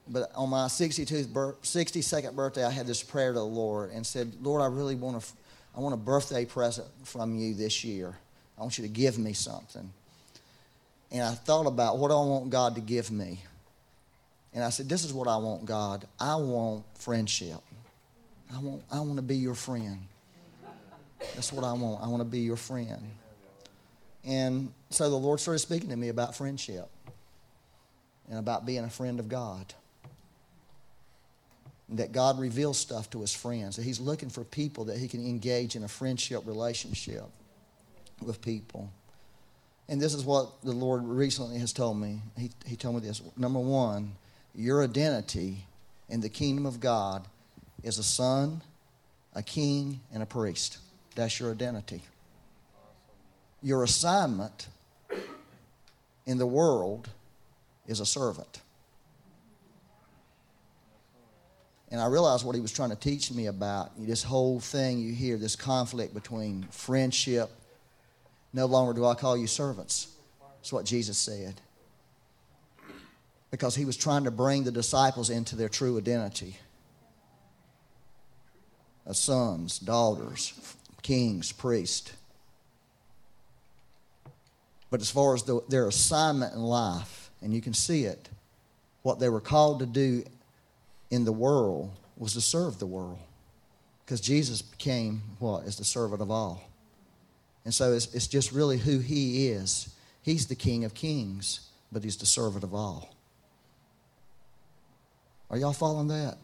But 0.08 0.32
on 0.36 0.50
my 0.50 0.65
62nd, 0.65 1.32
62nd 1.32 2.36
birthday, 2.36 2.65
I 2.65 2.72
had 2.72 2.88
this 2.88 3.02
prayer 3.02 3.32
to 3.32 3.39
the 3.39 3.46
Lord 3.46 3.92
and 3.92 4.06
said, 4.06 4.34
Lord, 4.42 4.62
I 4.62 4.65
really 4.65 4.96
want 4.96 5.24
a, 5.24 5.78
I 5.78 5.82
want 5.82 5.94
a 5.94 5.98
birthday 5.98 6.46
present 6.46 6.88
from 7.04 7.38
you 7.38 7.54
this 7.54 7.84
year. 7.84 8.18
I 8.58 8.62
want 8.62 8.78
you 8.78 8.84
to 8.84 8.89
give 8.89 9.18
me 9.18 9.34
something. 9.34 9.89
And 11.12 11.24
I 11.24 11.32
thought 11.32 11.65
about 11.65 12.00
what 12.00 12.12
I 12.12 12.15
want 12.15 12.50
God 12.50 12.76
to 12.76 12.82
give 12.82 13.12
me. 13.12 13.42
And 14.54 14.63
I 14.63 14.72
said, 14.72 14.89
This 14.89 15.06
is 15.06 15.13
what 15.13 15.28
I 15.28 15.38
want, 15.38 15.65
God. 15.65 16.06
I 16.20 16.36
want 16.36 16.84
friendship. 16.96 17.60
I 18.54 18.60
want, 18.60 18.82
I 18.92 19.00
want 19.00 19.18
to 19.18 19.22
be 19.22 19.38
your 19.38 19.54
friend. 19.54 20.00
That's 21.36 21.54
what 21.54 21.63
I 21.63 21.74
want. 21.74 22.04
I 22.04 22.08
want 22.08 22.22
to 22.22 22.30
be 22.30 22.39
your 22.39 22.56
friend. 22.56 23.00
And 24.25 24.73
so 24.89 25.10
the 25.10 25.15
Lord 25.15 25.39
started 25.39 25.60
speaking 25.60 25.89
to 25.89 25.95
me 25.95 26.10
about 26.10 26.36
friendship 26.36 26.89
and 28.29 28.38
about 28.38 28.65
being 28.65 28.84
a 28.84 28.89
friend 28.89 29.19
of 29.19 29.29
God. 29.29 29.73
That 31.89 32.12
God 32.12 32.39
reveals 32.39 32.77
stuff 32.77 33.10
to 33.12 33.21
his 33.21 33.34
friends, 33.34 33.77
that 33.77 33.84
he's 33.84 33.99
looking 33.99 34.29
for 34.29 34.43
people 34.43 34.86
that 34.86 34.97
he 34.97 35.08
can 35.08 35.25
engage 35.25 35.75
in 35.75 35.84
a 35.84 35.88
friendship 35.88 36.45
relationship 36.45 37.23
with 38.21 38.41
people. 38.41 38.91
And 39.88 39.99
this 39.99 40.13
is 40.13 40.23
what 40.23 40.62
the 40.62 40.71
Lord 40.71 41.03
recently 41.03 41.58
has 41.58 41.73
told 41.73 41.97
me. 41.97 42.21
He, 42.38 42.51
he 42.67 42.75
told 42.75 42.95
me 42.95 43.01
this. 43.01 43.23
Number 43.36 43.60
one, 43.60 44.13
your 44.53 44.84
identity 44.84 45.65
in 46.10 46.21
the 46.21 46.29
kingdom 46.29 46.67
of 46.67 46.79
God 46.79 47.25
is 47.82 47.97
a 47.97 48.03
son, 48.03 48.62
a 49.34 49.41
king, 49.41 49.99
and 50.13 50.21
a 50.21 50.27
priest. 50.27 50.77
That's 51.15 51.39
your 51.39 51.49
identity 51.51 52.03
your 53.62 53.84
assignment 53.84 54.67
in 56.26 56.38
the 56.38 56.48
world 56.48 57.10
is 57.88 58.00
a 58.00 58.06
servant. 58.06 58.62
And 61.91 62.00
I 62.00 62.06
realized 62.06 62.45
what 62.45 62.54
he 62.56 62.62
was 62.62 62.72
trying 62.72 62.91
to 62.91 62.95
teach 62.95 63.32
me 63.32 63.48
about 63.48 63.91
this 63.98 64.22
whole 64.22 64.60
thing 64.60 65.00
you 65.00 65.12
hear, 65.13 65.38
this 65.38 65.56
conflict 65.56 66.13
between 66.13 66.63
friendship. 66.69 67.50
No 68.54 68.67
longer 68.67 68.93
do 68.93 69.06
I 69.06 69.15
call 69.15 69.36
you 69.36 69.48
servants. 69.48 70.08
That's 70.58 70.72
what 70.72 70.86
Jesus 70.86 71.17
said. 71.17 71.60
because 73.52 73.76
he 73.76 73.86
was 73.86 73.98
trying 73.98 74.26
to 74.26 74.32
bring 74.32 74.63
the 74.63 74.72
disciples 74.72 75.30
into 75.30 75.56
their 75.56 75.69
true 75.69 75.98
identity 75.98 76.58
as 79.06 79.17
sons, 79.17 79.80
daughters, 79.80 80.54
kings, 81.02 81.52
priests. 81.52 82.13
But 84.89 85.02
as 85.02 85.10
far 85.12 85.36
as 85.36 85.43
the, 85.43 85.62
their 85.69 85.88
assignment 85.88 86.54
in 86.54 86.62
life, 86.62 87.30
and 87.41 87.54
you 87.54 87.62
can 87.62 87.73
see 87.73 88.06
it, 88.06 88.30
what 89.04 89.19
they 89.19 89.30
were 89.30 89.41
called 89.41 89.80
to 89.80 89.86
do 89.86 90.23
in 91.10 91.25
the 91.25 91.32
world 91.32 91.91
was 92.17 92.34
to 92.34 92.41
serve 92.41 92.80
the 92.80 92.86
world. 92.86 93.19
Because 94.06 94.21
Jesus 94.21 94.62
became 94.62 95.21
what? 95.39 95.65
As 95.65 95.78
the 95.78 95.86
servant 95.86 96.21
of 96.21 96.32
all. 96.32 96.67
And 97.65 97.73
so 97.73 97.93
it's, 97.93 98.13
it's 98.13 98.28
just 98.28 98.52
really 98.52 98.78
who 98.78 98.99
he 98.99 99.49
is. 99.49 99.89
He's 100.23 100.47
the 100.47 100.56
King 100.56 100.84
of 100.84 100.93
kings, 100.93 101.69
but 101.91 102.04
he's 102.04 102.17
the 102.17 102.25
servant 102.25 102.63
of 102.63 102.73
all. 102.73 103.13
Are 105.52 105.58
y'all 105.58 105.73
following 105.73 106.08
that? 106.08 106.38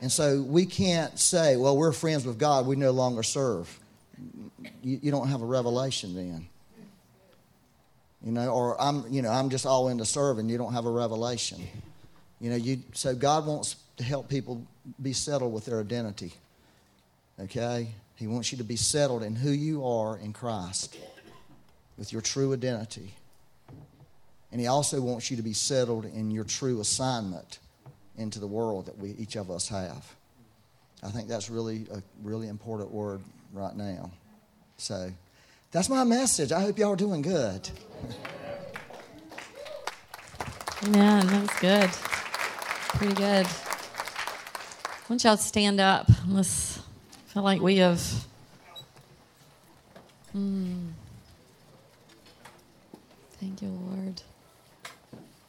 And 0.00 0.10
so 0.10 0.42
we 0.42 0.66
can't 0.66 1.18
say, 1.18 1.56
well, 1.56 1.76
we're 1.76 1.92
friends 1.92 2.24
with 2.24 2.38
God, 2.38 2.66
we 2.66 2.76
no 2.76 2.92
longer 2.92 3.22
serve. 3.22 3.80
You, 4.82 5.00
you 5.02 5.10
don't 5.10 5.28
have 5.28 5.42
a 5.42 5.46
revelation 5.46 6.14
then. 6.14 6.46
You 8.24 8.32
know, 8.32 8.48
or 8.48 8.80
I'm, 8.80 9.04
you 9.10 9.22
know, 9.22 9.30
I'm 9.30 9.48
just 9.48 9.64
all 9.64 9.88
into 9.88 10.04
serving, 10.04 10.48
you 10.48 10.58
don't 10.58 10.72
have 10.72 10.86
a 10.86 10.90
revelation. 10.90 11.60
You 12.40 12.50
know, 12.50 12.56
you 12.56 12.78
so 12.92 13.14
God 13.14 13.46
wants 13.46 13.76
to 13.96 14.04
help 14.04 14.28
people 14.28 14.66
be 15.00 15.12
settled 15.12 15.52
with 15.52 15.66
their 15.66 15.80
identity. 15.80 16.32
Okay? 17.40 17.88
He 18.16 18.26
wants 18.26 18.50
you 18.50 18.58
to 18.58 18.64
be 18.64 18.76
settled 18.76 19.22
in 19.22 19.36
who 19.36 19.50
you 19.50 19.86
are 19.86 20.18
in 20.18 20.32
Christ 20.32 20.96
with 21.96 22.12
your 22.12 22.22
true 22.22 22.52
identity. 22.52 23.14
And 24.50 24.60
he 24.60 24.66
also 24.66 25.00
wants 25.00 25.30
you 25.30 25.36
to 25.36 25.42
be 25.42 25.52
settled 25.52 26.04
in 26.04 26.30
your 26.30 26.44
true 26.44 26.80
assignment 26.80 27.58
into 28.16 28.40
the 28.40 28.46
world 28.46 28.86
that 28.86 28.98
we 28.98 29.10
each 29.10 29.36
of 29.36 29.50
us 29.50 29.68
have. 29.68 30.14
I 31.02 31.10
think 31.10 31.28
that's 31.28 31.48
really 31.48 31.86
a 31.92 32.02
really 32.22 32.48
important 32.48 32.90
word 32.90 33.20
right 33.52 33.76
now. 33.76 34.10
So 34.78 35.12
that's 35.70 35.88
my 35.88 36.04
message. 36.04 36.52
I 36.52 36.60
hope 36.60 36.78
y'all 36.78 36.92
are 36.92 36.96
doing 36.96 37.22
good. 37.22 37.68
Man, 40.90 41.26
that 41.26 41.40
was 41.42 41.60
good. 41.60 41.90
Pretty 42.96 43.14
good. 43.14 43.46
Why 43.46 45.14
don't 45.14 45.24
y'all 45.24 45.36
stand 45.36 45.80
up? 45.80 46.08
Let's 46.28 46.80
feel 47.26 47.42
like 47.42 47.60
we 47.60 47.78
have. 47.78 48.00
Mm. 50.36 50.90
Thank 53.40 53.62
you, 53.62 53.68
Lord. 53.68 54.22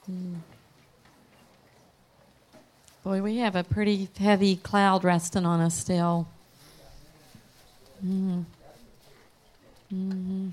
Mm. 0.10 0.36
Boy, 3.04 3.22
we 3.22 3.38
have 3.38 3.56
a 3.56 3.64
pretty 3.64 4.10
heavy 4.18 4.56
cloud 4.56 5.04
resting 5.04 5.46
on 5.46 5.62
us 5.62 5.76
still. 5.76 6.28
Mm. 8.06 8.46
Mm-hmm. 9.94 10.50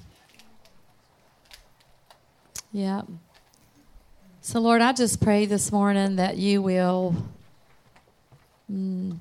Yeah. 2.73 3.03
So, 4.41 4.61
Lord, 4.61 4.81
I 4.81 4.93
just 4.93 5.21
pray 5.21 5.47
this 5.47 5.73
morning 5.73 6.17
that 6.17 6.37
you 6.37 6.63
will 6.63 7.15
mm, 8.71 9.17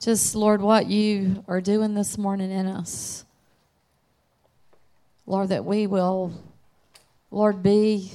just, 0.00 0.34
Lord, 0.34 0.60
what 0.60 0.86
you 0.86 1.44
are 1.46 1.60
doing 1.60 1.94
this 1.94 2.16
morning 2.16 2.50
in 2.50 2.66
us. 2.66 3.24
Lord, 5.26 5.48
that 5.50 5.64
we 5.64 5.86
will, 5.86 6.32
Lord, 7.30 7.62
be 7.62 8.12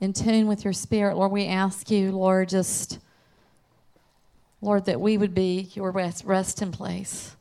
in 0.00 0.12
tune 0.12 0.46
with 0.46 0.64
your 0.64 0.72
spirit. 0.72 1.16
Lord, 1.16 1.32
we 1.32 1.46
ask 1.46 1.90
you, 1.90 2.12
Lord, 2.12 2.48
just 2.48 2.98
Lord, 4.64 4.86
that 4.86 4.98
we 4.98 5.18
would 5.18 5.34
be 5.34 5.68
your 5.74 5.90
rest, 5.90 6.24
resting 6.24 6.72
place. 6.72 7.33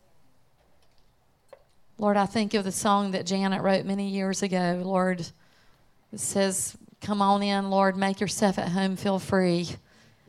Lord, 1.97 2.17
I 2.17 2.25
think 2.25 2.53
of 2.53 2.63
the 2.63 2.71
song 2.71 3.11
that 3.11 3.25
Janet 3.25 3.61
wrote 3.61 3.85
many 3.85 4.09
years 4.09 4.41
ago. 4.41 4.81
Lord, 4.83 5.21
it 5.21 6.19
says, 6.19 6.75
Come 7.01 7.21
on 7.21 7.43
in, 7.43 7.69
Lord, 7.69 7.97
make 7.97 8.19
yourself 8.19 8.57
at 8.57 8.69
home, 8.69 8.95
feel 8.95 9.19
free. 9.19 9.67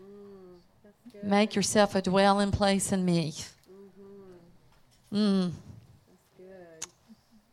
Mm, 0.01 1.23
make 1.23 1.55
yourself 1.55 1.95
a 1.95 2.03
dwelling 2.03 2.51
place 2.51 2.91
in 2.93 3.05
me. 3.05 3.33
Mm-hmm. 5.13 5.17
Mm. 5.17 5.53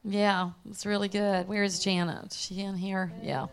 Yeah, 0.04 0.52
it's 0.70 0.86
really 0.86 1.08
good. 1.08 1.48
Janet? 1.80 2.32
Is 2.32 2.42
she 2.42 2.62
in 2.62 2.76
here? 2.76 3.12
Yeah. 3.22 3.48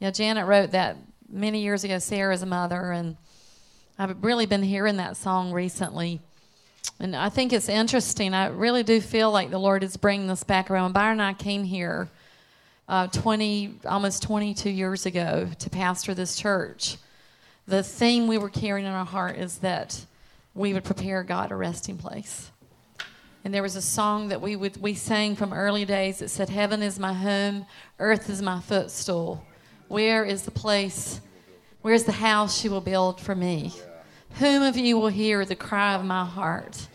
Yeah, 0.00 0.10
Janet 0.10 0.46
wrote 0.46 0.72
that 0.72 0.96
many 1.30 1.62
years 1.62 1.84
ago. 1.84 1.98
Sarah's 1.98 2.42
a 2.42 2.46
mother, 2.46 2.90
and 2.90 3.16
I've 3.98 4.22
really 4.24 4.46
been 4.46 4.62
hearing 4.62 4.96
that 4.96 5.16
song 5.16 5.52
recently. 5.52 6.20
And 7.00 7.16
I 7.16 7.28
think 7.28 7.52
it's 7.52 7.68
interesting. 7.68 8.34
I 8.34 8.48
really 8.48 8.82
do 8.82 9.00
feel 9.00 9.30
like 9.30 9.50
the 9.50 9.58
Lord 9.58 9.82
is 9.82 9.96
bringing 9.96 10.26
this 10.26 10.44
back 10.44 10.70
around. 10.70 10.92
Byron 10.92 11.20
and 11.20 11.22
I 11.22 11.32
came 11.34 11.64
here 11.64 12.08
uh, 12.88 13.06
20, 13.08 13.80
almost 13.86 14.22
22 14.22 14.70
years 14.70 15.06
ago 15.06 15.48
to 15.58 15.70
pastor 15.70 16.14
this 16.14 16.36
church. 16.36 16.96
The 17.66 17.82
theme 17.82 18.26
we 18.26 18.38
were 18.38 18.50
carrying 18.50 18.86
in 18.86 18.92
our 18.92 19.06
heart 19.06 19.36
is 19.36 19.58
that 19.58 20.04
we 20.54 20.72
would 20.72 20.84
prepare 20.84 21.22
God 21.22 21.50
a 21.50 21.56
resting 21.56 21.96
place. 21.96 22.50
And 23.44 23.52
there 23.52 23.62
was 23.62 23.76
a 23.76 23.82
song 23.82 24.28
that 24.28 24.40
we 24.40 24.56
would 24.56 24.80
we 24.80 24.94
sang 24.94 25.36
from 25.36 25.52
early 25.52 25.84
days 25.84 26.20
that 26.20 26.30
said, 26.30 26.48
"Heaven 26.48 26.82
is 26.82 26.98
my 26.98 27.12
home, 27.12 27.66
earth 27.98 28.30
is 28.30 28.40
my 28.40 28.60
footstool. 28.60 29.44
Where 29.88 30.24
is 30.24 30.42
the 30.42 30.50
place 30.50 31.20
Where's 31.84 32.04
the 32.04 32.12
house 32.12 32.58
she 32.58 32.70
will 32.70 32.80
build 32.80 33.20
for 33.20 33.34
me? 33.34 33.74
Whom 34.38 34.62
of 34.62 34.76
you 34.76 34.98
will 34.98 35.08
hear 35.08 35.44
the 35.44 35.54
cry 35.54 35.94
of 35.94 36.04
my 36.04 36.24
heart? 36.24 36.88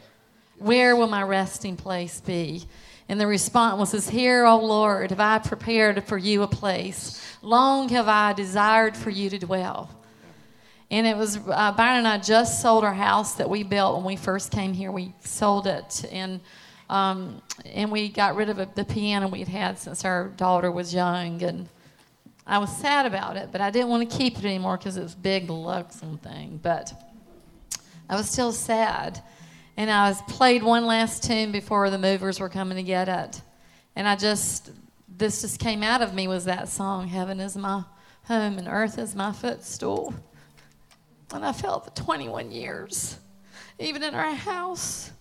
Where 0.58 0.95
will 0.95 1.08
my 1.08 1.23
resting 1.23 1.78
place 1.78 2.19
be? 2.19 2.65
And 3.08 3.19
the 3.19 3.28
response 3.28 3.93
was, 3.93 4.10
Here, 4.10 4.45
O 4.45 4.58
Lord, 4.58 5.12
have 5.12 5.19
I 5.19 5.39
prepared 5.39 6.04
for 6.04 6.17
you 6.17 6.43
a 6.43 6.47
place. 6.47 7.25
Long 7.41 7.89
have 7.89 8.08
I 8.08 8.34
desired 8.34 8.97
for 8.97 9.10
you 9.10 9.30
to 9.30 9.39
dwell. 9.39 9.89
And 10.91 11.08
it 11.08 11.15
was, 11.15 11.38
uh, 11.38 11.71
Byron 11.71 11.99
and 11.99 12.08
I 12.08 12.17
just 12.17 12.62
sold 12.62 12.84
our 12.84 12.93
house 12.93 13.36
that 13.36 13.49
we 13.49 13.63
built 13.63 13.95
when 13.95 14.04
we 14.04 14.15
first 14.15 14.52
came 14.52 14.73
here. 14.73 14.91
We 14.91 15.13
sold 15.21 15.65
it. 15.65 16.06
And 16.12 16.41
um, 16.89 17.41
and 17.65 17.91
we 17.91 18.10
got 18.10 18.36
rid 18.36 18.49
of 18.49 18.58
the 18.73 18.84
piano 18.84 19.28
we'd 19.28 19.47
had 19.47 19.78
since 19.78 20.04
our 20.04 20.30
daughter 20.30 20.71
was 20.71 20.93
young. 20.93 21.41
And 21.43 21.69
I 22.47 22.58
was 22.58 22.75
sad 22.78 23.06
about 23.06 23.38
it, 23.38 23.49
but 23.52 23.62
I 23.62 23.69
didn't 23.69 23.89
want 23.89 24.10
to 24.10 24.17
keep 24.17 24.39
it 24.39 24.45
anymore 24.45 24.78
because 24.78 24.97
it 24.97 25.04
was 25.04 25.13
big, 25.13 25.49
lonesome 25.49 26.17
thing. 26.17 26.60
But 26.62 26.91
I 28.10 28.15
was 28.15 28.30
still 28.30 28.52
sad. 28.52 29.22
And 29.78 29.89
I 29.89 30.10
was 30.10 30.22
played 30.24 30.63
one 30.63 30.86
last 30.86 31.24
tune 31.24 31.52
before 31.52 31.89
the 31.89 31.98
movers 31.98 32.39
were 32.39 32.50
coming 32.50 32.76
to 32.78 32.84
get 32.84 33.08
it. 33.08 33.41
And 33.95 34.08
I 34.08 34.15
just, 34.15 34.72
this 35.08 35.41
just 35.41 35.60
came 35.60 35.84
out 35.84 36.02
of 36.02 36.13
me 36.13 36.28
was 36.28 36.45
that 36.45 36.67
song, 36.67 37.08
Heaven 37.08 37.39
is 37.39 37.56
my 37.56 37.84
home 38.24 38.58
and 38.58 38.67
earth 38.67 38.98
is 38.98 39.15
my 39.15 39.32
footstool. 39.32 40.13
And 41.34 41.45
I 41.45 41.52
felt 41.52 41.86
the 41.86 42.02
21 42.02 42.52
years, 42.52 43.17
even 43.78 44.04
in 44.04 44.15
our 44.15 44.34
house, 44.34 45.12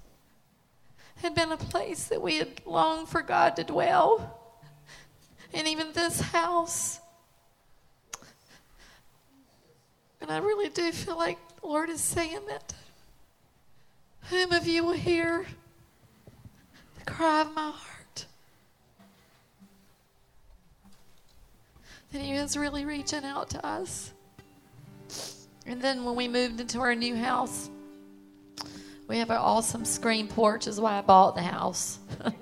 had 1.17 1.35
been 1.35 1.53
a 1.53 1.57
place 1.57 2.09
that 2.09 2.23
we 2.23 2.39
had 2.39 2.65
longed 2.65 3.09
for 3.09 3.23
God 3.23 3.57
to 3.57 3.65
dwell. 3.65 4.57
And 5.53 5.69
even 5.69 5.93
this 5.93 6.21
house 6.21 7.01
And 10.21 10.31
I 10.31 10.39
really 10.39 10.69
do 10.69 10.93
feel 10.93 11.17
like 11.17 11.39
the 11.61 11.67
Lord 11.67 11.91
is 11.91 12.01
saying 12.01 12.41
that. 12.49 12.75
Whom 14.31 14.53
of 14.53 14.67
you 14.67 14.85
will 14.85 14.93
hear 14.93 15.47
the 16.99 17.11
cry 17.11 17.41
of 17.41 17.55
my 17.55 17.71
heart? 17.71 18.27
That 22.13 22.21
He 22.21 22.33
is 22.33 22.57
really 22.57 22.85
reaching 22.85 23.25
out 23.25 23.51
to 23.51 23.67
us. 23.67 24.13
And 25.67 25.81
then 25.81 26.05
when 26.05 26.15
we 26.15 26.29
moved 26.29 26.61
into 26.61 26.81
our 26.81 26.95
new 26.95 27.17
house, 27.17 27.71
we 29.07 29.19
have 29.19 29.31
an 29.31 29.37
awesome 29.37 29.85
screen 29.85 30.29
porch, 30.29 30.67
is 30.67 30.81
why 30.81 30.99
I 30.99 31.01
bought 31.03 31.35
the 31.35 31.43
house. 31.43 31.99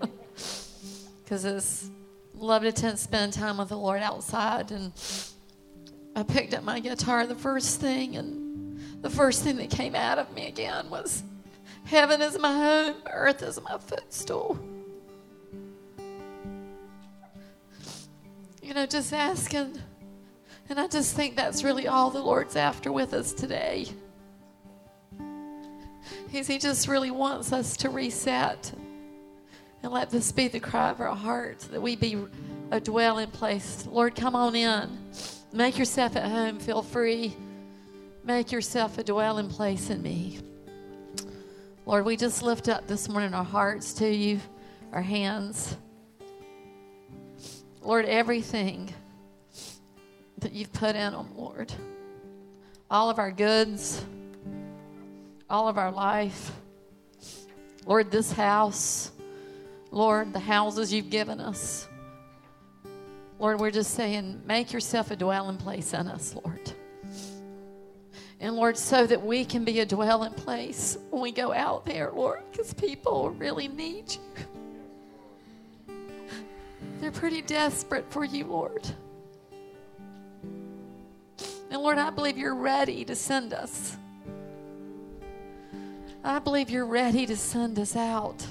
Because 1.24 1.44
it's 1.44 1.90
love 2.36 2.62
to 2.62 2.96
spend 2.96 3.32
time 3.32 3.58
with 3.58 3.70
the 3.70 3.76
Lord 3.76 4.00
outside 4.00 4.70
and 4.70 4.92
I 6.16 6.22
picked 6.22 6.54
up 6.54 6.62
my 6.62 6.80
guitar 6.80 7.26
the 7.26 7.34
first 7.34 7.78
thing, 7.78 8.16
and 8.16 8.45
the 9.08 9.14
first 9.14 9.44
thing 9.44 9.54
that 9.54 9.70
came 9.70 9.94
out 9.94 10.18
of 10.18 10.34
me 10.34 10.48
again 10.48 10.90
was 10.90 11.22
Heaven 11.84 12.20
is 12.20 12.36
my 12.40 12.52
home, 12.52 12.96
earth 13.12 13.40
is 13.40 13.60
my 13.62 13.78
footstool. 13.78 14.58
You 18.60 18.74
know, 18.74 18.84
just 18.84 19.12
asking. 19.12 19.80
And 20.68 20.80
I 20.80 20.88
just 20.88 21.14
think 21.14 21.36
that's 21.36 21.62
really 21.62 21.86
all 21.86 22.10
the 22.10 22.20
Lord's 22.20 22.56
after 22.56 22.90
with 22.90 23.14
us 23.14 23.32
today. 23.32 23.86
He's, 26.28 26.48
he 26.48 26.58
just 26.58 26.88
really 26.88 27.12
wants 27.12 27.52
us 27.52 27.76
to 27.76 27.90
reset 27.90 28.72
and 29.84 29.92
let 29.92 30.10
this 30.10 30.32
be 30.32 30.48
the 30.48 30.58
cry 30.58 30.90
of 30.90 31.00
our 31.00 31.14
hearts 31.14 31.68
that 31.68 31.80
we 31.80 31.94
be 31.94 32.18
a 32.72 32.80
dwelling 32.80 33.30
place. 33.30 33.86
Lord, 33.86 34.16
come 34.16 34.34
on 34.34 34.56
in. 34.56 34.98
Make 35.52 35.78
yourself 35.78 36.16
at 36.16 36.28
home. 36.28 36.58
Feel 36.58 36.82
free. 36.82 37.36
Make 38.26 38.50
yourself 38.50 38.98
a 38.98 39.04
dwelling 39.04 39.48
place 39.48 39.88
in 39.88 40.02
me. 40.02 40.40
Lord, 41.86 42.04
we 42.04 42.16
just 42.16 42.42
lift 42.42 42.68
up 42.68 42.88
this 42.88 43.08
morning 43.08 43.32
our 43.32 43.44
hearts 43.44 43.94
to 43.94 44.12
you, 44.12 44.40
our 44.92 45.00
hands. 45.00 45.76
Lord, 47.82 48.04
everything 48.04 48.92
that 50.38 50.50
you've 50.50 50.72
put 50.72 50.96
in 50.96 51.12
them, 51.12 51.28
Lord. 51.36 51.72
All 52.90 53.10
of 53.10 53.20
our 53.20 53.30
goods, 53.30 54.04
all 55.48 55.68
of 55.68 55.78
our 55.78 55.92
life. 55.92 56.50
Lord, 57.84 58.10
this 58.10 58.32
house, 58.32 59.12
Lord, 59.92 60.32
the 60.32 60.40
houses 60.40 60.92
you've 60.92 61.10
given 61.10 61.38
us. 61.38 61.86
Lord, 63.38 63.60
we're 63.60 63.70
just 63.70 63.92
saying, 63.94 64.42
make 64.44 64.72
yourself 64.72 65.12
a 65.12 65.16
dwelling 65.16 65.58
place 65.58 65.94
in 65.94 66.08
us, 66.08 66.34
Lord. 66.34 66.72
And 68.40 68.54
Lord, 68.54 68.76
so 68.76 69.06
that 69.06 69.24
we 69.24 69.44
can 69.44 69.64
be 69.64 69.80
a 69.80 69.86
dwelling 69.86 70.34
place 70.34 70.98
when 71.10 71.22
we 71.22 71.32
go 71.32 71.52
out 71.52 71.86
there, 71.86 72.10
Lord, 72.12 72.42
because 72.50 72.74
people 72.74 73.30
really 73.30 73.68
need 73.68 74.14
you. 74.14 75.96
They're 77.00 77.10
pretty 77.10 77.42
desperate 77.42 78.04
for 78.10 78.24
you, 78.24 78.44
Lord. 78.44 78.86
And 81.70 81.82
Lord, 81.82 81.98
I 81.98 82.10
believe 82.10 82.38
you're 82.38 82.54
ready 82.54 83.04
to 83.04 83.14
send 83.14 83.52
us. 83.52 83.96
I 86.22 86.38
believe 86.38 86.70
you're 86.70 86.86
ready 86.86 87.26
to 87.26 87.36
send 87.36 87.78
us 87.78 87.96
out. 87.96 88.46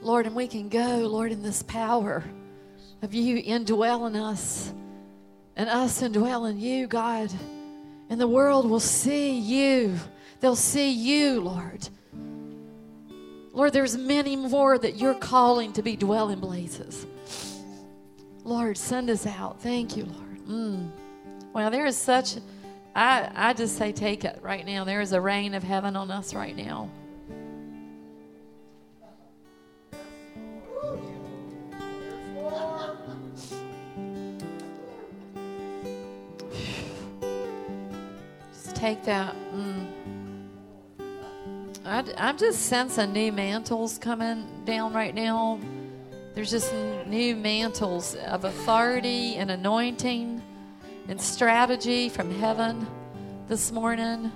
Lord, 0.00 0.26
and 0.26 0.34
we 0.34 0.48
can 0.48 0.68
go, 0.68 0.98
Lord, 0.98 1.32
in 1.32 1.42
this 1.42 1.62
power 1.62 2.24
of 3.02 3.14
you 3.14 3.36
indwelling 3.38 4.16
us 4.16 4.72
and 5.56 5.68
us 5.68 6.02
indwell 6.02 6.48
in 6.50 6.58
you, 6.58 6.86
God. 6.86 7.30
And 8.08 8.20
the 8.20 8.28
world 8.28 8.68
will 8.68 8.80
see 8.80 9.38
you. 9.38 9.98
They'll 10.40 10.56
see 10.56 10.90
you, 10.90 11.40
Lord. 11.40 11.88
Lord, 13.52 13.72
there's 13.72 13.96
many 13.96 14.34
more 14.34 14.78
that 14.78 14.96
you're 14.96 15.14
calling 15.14 15.72
to 15.74 15.82
be 15.82 15.94
dwelling 15.94 16.40
places. 16.40 17.06
Lord, 18.44 18.76
send 18.76 19.10
us 19.10 19.26
out. 19.26 19.60
Thank 19.60 19.96
you, 19.96 20.04
Lord. 20.04 20.46
Mm. 20.48 20.90
Well, 21.52 21.70
there 21.70 21.86
is 21.86 21.96
such, 21.96 22.36
I, 22.96 23.30
I 23.34 23.52
just 23.52 23.76
say 23.76 23.92
take 23.92 24.24
it 24.24 24.38
right 24.42 24.66
now. 24.66 24.84
There 24.84 25.00
is 25.00 25.12
a 25.12 25.20
rain 25.20 25.54
of 25.54 25.62
heaven 25.62 25.96
on 25.96 26.10
us 26.10 26.34
right 26.34 26.56
now. 26.56 26.90
Take 38.82 39.04
that. 39.04 39.36
Mm. 39.54 39.86
I, 41.84 42.04
I'm 42.16 42.36
just 42.36 42.62
sensing 42.62 43.12
new 43.12 43.30
mantles 43.30 43.96
coming 43.96 44.44
down 44.64 44.92
right 44.92 45.14
now. 45.14 45.60
There's 46.34 46.50
just 46.50 46.74
new 47.06 47.36
mantles 47.36 48.16
of 48.16 48.44
authority 48.44 49.36
and 49.36 49.52
anointing 49.52 50.42
and 51.06 51.20
strategy 51.20 52.08
from 52.08 52.28
heaven 52.40 52.84
this 53.46 53.70
morning. 53.70 54.32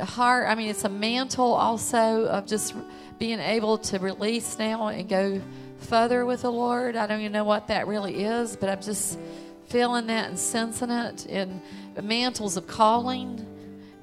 Heart, 0.00 0.48
I 0.48 0.56
mean, 0.56 0.68
it's 0.68 0.82
a 0.82 0.88
mantle 0.88 1.52
also 1.52 2.26
of 2.26 2.46
just 2.46 2.74
being 3.20 3.38
able 3.38 3.78
to 3.78 4.00
release 4.00 4.58
now 4.58 4.88
and 4.88 5.08
go 5.08 5.40
further 5.78 6.26
with 6.26 6.42
the 6.42 6.50
Lord. 6.50 6.96
I 6.96 7.06
don't 7.06 7.20
even 7.20 7.30
know 7.30 7.44
what 7.44 7.68
that 7.68 7.86
really 7.86 8.24
is, 8.24 8.56
but 8.56 8.68
I'm 8.68 8.82
just 8.82 9.16
feeling 9.74 10.06
that 10.06 10.28
and 10.28 10.38
sensing 10.38 10.88
it. 10.88 11.26
And 11.26 11.60
mantles 12.00 12.56
of 12.56 12.68
calling. 12.68 13.44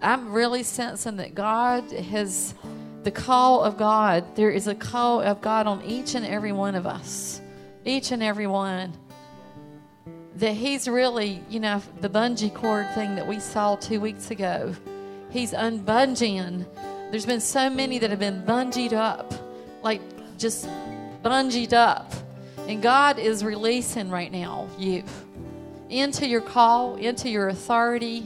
I'm 0.02 0.34
really 0.34 0.64
sensing 0.64 1.16
that 1.16 1.34
God 1.34 1.90
has 1.94 2.54
the 3.04 3.12
call 3.12 3.62
of 3.62 3.78
God. 3.78 4.36
There 4.36 4.50
is 4.50 4.68
a 4.68 4.76
call 4.76 5.22
of 5.22 5.40
God 5.40 5.68
on 5.68 5.82
each 5.86 6.14
and 6.14 6.26
every 6.26 6.52
one 6.52 6.76
of 6.76 6.86
us, 6.86 7.40
each 7.86 8.12
and 8.12 8.22
every 8.22 8.48
one. 8.48 8.92
That 10.36 10.56
He's 10.56 10.90
really, 10.90 11.42
you 11.50 11.62
know, 11.62 11.82
the 12.02 12.10
bungee 12.10 12.54
cord 12.54 12.94
thing 12.94 13.16
that 13.16 13.26
we 13.26 13.40
saw 13.40 13.78
two 13.78 14.02
weeks 14.02 14.30
ago. 14.30 14.76
He's 15.30 15.54
unbunging. 15.54 16.66
There's 17.12 17.26
been 17.26 17.40
so 17.40 17.70
many 17.70 17.98
that 18.00 18.10
have 18.10 18.20
been 18.20 18.44
bungeed 18.44 18.92
up, 18.92 19.34
like 19.82 20.02
just 20.38 20.68
bungeed 21.24 21.72
up. 21.72 22.12
And 22.68 22.82
God 22.82 23.20
is 23.20 23.42
releasing 23.42 24.10
right 24.10 24.32
now 24.32 24.68
you 24.78 25.04
into 25.92 26.28
your 26.28 26.42
call, 26.42 26.96
into 26.96 27.30
your 27.30 27.50
authority 27.50 28.26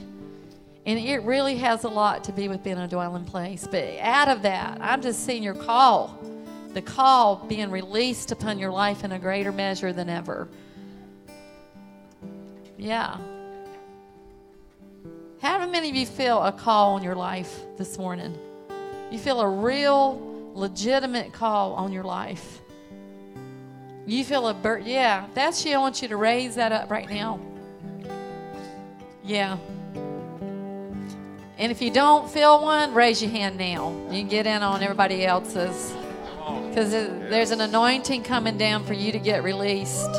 and 0.86 1.00
it 1.00 1.22
really 1.22 1.56
has 1.56 1.82
a 1.82 1.88
lot 1.88 2.22
to 2.24 2.32
be 2.32 2.46
with 2.46 2.62
being 2.62 2.78
a 2.78 2.86
dwelling 2.86 3.24
place. 3.24 3.66
But 3.68 3.98
out 4.00 4.28
of 4.28 4.42
that, 4.42 4.78
I'm 4.80 5.02
just 5.02 5.26
seeing 5.26 5.42
your 5.42 5.54
call, 5.54 6.16
the 6.74 6.80
call 6.80 7.44
being 7.48 7.72
released 7.72 8.30
upon 8.30 8.60
your 8.60 8.70
life 8.70 9.02
in 9.02 9.10
a 9.10 9.18
greater 9.18 9.50
measure 9.50 9.92
than 9.92 10.08
ever. 10.08 10.48
Yeah. 12.78 13.18
How 15.42 15.66
many 15.66 15.90
of 15.90 15.96
you 15.96 16.06
feel 16.06 16.40
a 16.40 16.52
call 16.52 16.94
on 16.94 17.02
your 17.02 17.16
life 17.16 17.62
this 17.76 17.98
morning? 17.98 18.38
You 19.10 19.18
feel 19.18 19.40
a 19.40 19.48
real, 19.48 20.52
legitimate 20.54 21.32
call 21.32 21.72
on 21.74 21.92
your 21.92 22.04
life. 22.04 22.60
You 24.06 24.24
feel 24.24 24.46
a 24.46 24.54
bird. 24.54 24.84
Yeah, 24.84 25.26
that's 25.34 25.64
you. 25.64 25.74
I 25.74 25.78
want 25.78 26.00
you 26.00 26.06
to 26.08 26.16
raise 26.16 26.54
that 26.54 26.70
up 26.70 26.92
right 26.92 27.10
now. 27.10 27.40
Yeah. 29.26 29.58
And 31.58 31.72
if 31.72 31.82
you 31.82 31.90
don't 31.90 32.30
feel 32.30 32.62
one, 32.62 32.94
raise 32.94 33.20
your 33.20 33.30
hand 33.30 33.58
now. 33.58 33.90
You 34.10 34.20
can 34.20 34.28
get 34.28 34.46
in 34.46 34.62
on 34.62 34.82
everybody 34.82 35.26
else's. 35.26 35.94
Because 36.68 36.90
there's 36.92 37.50
an 37.50 37.60
anointing 37.60 38.22
coming 38.22 38.56
down 38.56 38.84
for 38.84 38.92
you 38.92 39.10
to 39.10 39.18
get 39.18 39.42
released. 39.42 40.10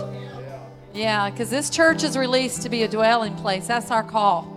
Yeah, 0.93 1.29
because 1.29 1.49
this 1.49 1.69
church 1.69 2.03
is 2.03 2.17
released 2.17 2.63
to 2.63 2.69
be 2.69 2.83
a 2.83 2.87
dwelling 2.87 3.35
place. 3.35 3.67
That's 3.67 3.91
our 3.91 4.03
call. 4.03 4.53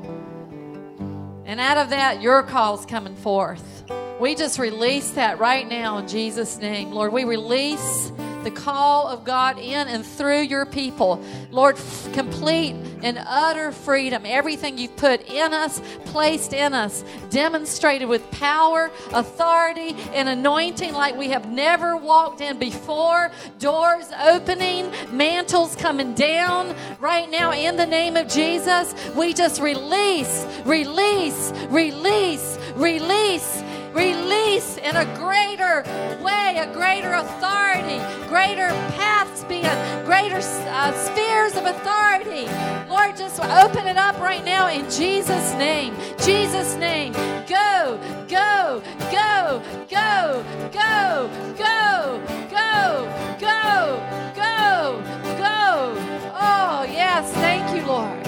And 1.45 1.61
out 1.61 1.77
of 1.77 1.91
that, 1.91 2.21
your 2.21 2.43
call's 2.43 2.85
coming 2.87 3.15
forth. 3.15 3.85
We 4.19 4.35
just 4.35 4.59
release 4.59 5.13
that 5.13 5.39
right 5.39 5.69
now 5.69 5.99
in 5.99 6.09
Jesus' 6.09 6.59
name. 6.59 6.91
Lord, 6.91 7.13
we 7.13 7.25
release 7.25 8.11
the 8.45 8.51
call 8.51 9.07
of 9.09 9.25
God 9.25 9.59
in 9.59 9.89
and 9.89 10.05
through 10.05 10.43
your 10.43 10.67
people. 10.67 11.23
Lord, 11.51 11.77
f- 11.77 12.13
complete 12.13 12.75
and 13.03 13.19
utter 13.27 13.73
freedom. 13.73 14.23
Everything 14.25 14.79
you've 14.79 14.97
put 14.97 15.29
in 15.29 15.53
us, 15.53 15.81
placed 16.07 16.53
in 16.53 16.75
us, 16.75 17.05
demonstrated 17.31 18.09
with 18.09 18.29
power, 18.31 18.91
authority, 19.13 19.97
and 20.13 20.29
anointing 20.29 20.93
like 20.93 21.17
we 21.17 21.29
have 21.29 21.51
never 21.51 21.97
walked 21.97 22.41
in 22.41 22.59
before. 22.59 23.31
Doors 23.59 24.07
opening, 24.23 24.91
mantles 25.13 25.77
coming 25.77 26.15
down. 26.15 26.75
Right 27.01 27.31
now, 27.31 27.53
in 27.53 27.77
the 27.77 27.87
name 27.87 28.17
of 28.17 28.29
Jesus, 28.29 28.95
we 29.15 29.33
just 29.35 29.61
release, 29.61 30.47
release, 30.65 31.53
release, 31.69 32.59
release 32.77 33.63
release 33.93 34.77
in 34.79 34.97
a 34.97 35.05
greater 35.17 35.83
way, 36.23 36.57
a 36.59 36.73
greater 36.73 37.15
authority, 37.15 37.99
greater 38.29 38.69
paths 38.97 39.45
being, 39.45 39.65
greater 40.05 40.39
uh, 40.39 40.93
spheres 40.93 41.57
of 41.57 41.65
authority. 41.67 42.47
Lord, 42.89 43.17
just 43.17 43.41
open 43.41 43.87
it 43.87 43.97
up 43.97 44.19
right 44.21 44.45
now 44.45 44.69
in 44.69 44.89
Jesus' 44.91 45.55
name. 45.55 45.95
Jesus' 46.23 46.75
name. 46.77 47.13
Go, 47.49 47.99
go, 48.29 48.83
go, 49.11 49.63
go, 49.91 50.45
go, 50.73 51.31
go, 51.57 52.21
go, 52.51 53.07
go, 53.41 54.05
go, 54.37 55.03
go. 55.39 55.95
Oh, 56.35 56.87
yes. 56.89 57.33
Thank 57.35 57.77
you, 57.77 57.87
Lord. 57.87 58.21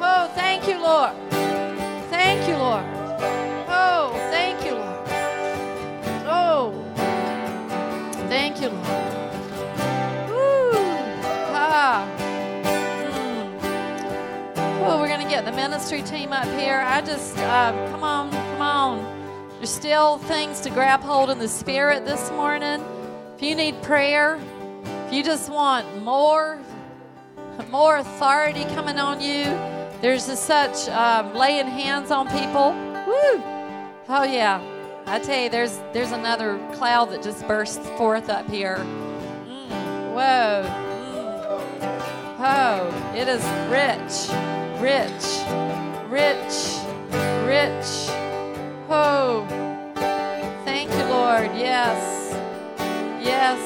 Oh, 0.00 0.30
thank 0.34 0.66
you, 0.68 0.80
Lord. 0.80 1.37
Thank 8.48 8.62
you, 8.62 8.68
Lord. 8.70 8.86
Woo. 10.30 10.70
Ah. 11.52 12.08
Mm. 13.12 13.58
Oh, 14.86 14.98
we're 14.98 15.08
going 15.08 15.20
to 15.20 15.28
get 15.28 15.44
the 15.44 15.52
ministry 15.52 16.02
team 16.02 16.32
up 16.32 16.46
here. 16.58 16.80
I 16.80 17.02
just, 17.02 17.36
uh, 17.38 17.72
come 17.90 18.02
on, 18.02 18.30
come 18.30 18.62
on. 18.62 19.48
There's 19.56 19.70
still 19.70 20.16
things 20.18 20.60
to 20.62 20.70
grab 20.70 21.00
hold 21.00 21.28
in 21.28 21.38
the 21.38 21.48
spirit 21.48 22.06
this 22.06 22.30
morning. 22.30 22.82
If 23.36 23.42
you 23.42 23.54
need 23.54 23.82
prayer, 23.82 24.40
if 25.06 25.12
you 25.12 25.22
just 25.22 25.50
want 25.50 26.02
more, 26.02 26.58
more 27.68 27.98
authority 27.98 28.64
coming 28.74 28.98
on 28.98 29.20
you, 29.20 29.44
there's 30.00 30.24
such 30.24 30.88
um, 30.88 31.34
laying 31.34 31.66
hands 31.66 32.10
on 32.10 32.28
people. 32.28 32.72
Woo! 33.06 33.42
Oh 34.08 34.24
yeah, 34.24 34.58
I 35.08 35.18
tell 35.18 35.40
you, 35.42 35.48
there's 35.48 35.80
there's 35.92 36.12
another 36.12 36.58
cloud 36.74 37.10
that 37.10 37.22
just 37.22 37.46
burst 37.48 37.82
forth 37.96 38.28
up 38.28 38.48
here. 38.48 38.76
Mm, 38.76 40.12
whoa! 40.14 40.64
Mm. 40.66 40.88
Oh, 42.40 43.12
it 43.16 43.26
is 43.26 43.42
rich, 43.70 44.28
rich, 44.80 45.68
Rich, 46.08 46.78
rich. 47.44 48.08
Oh, 48.88 49.46
thank 50.64 50.90
you, 50.90 51.04
Lord. 51.04 51.54
Yes, 51.54 52.32
yes. 53.22 53.58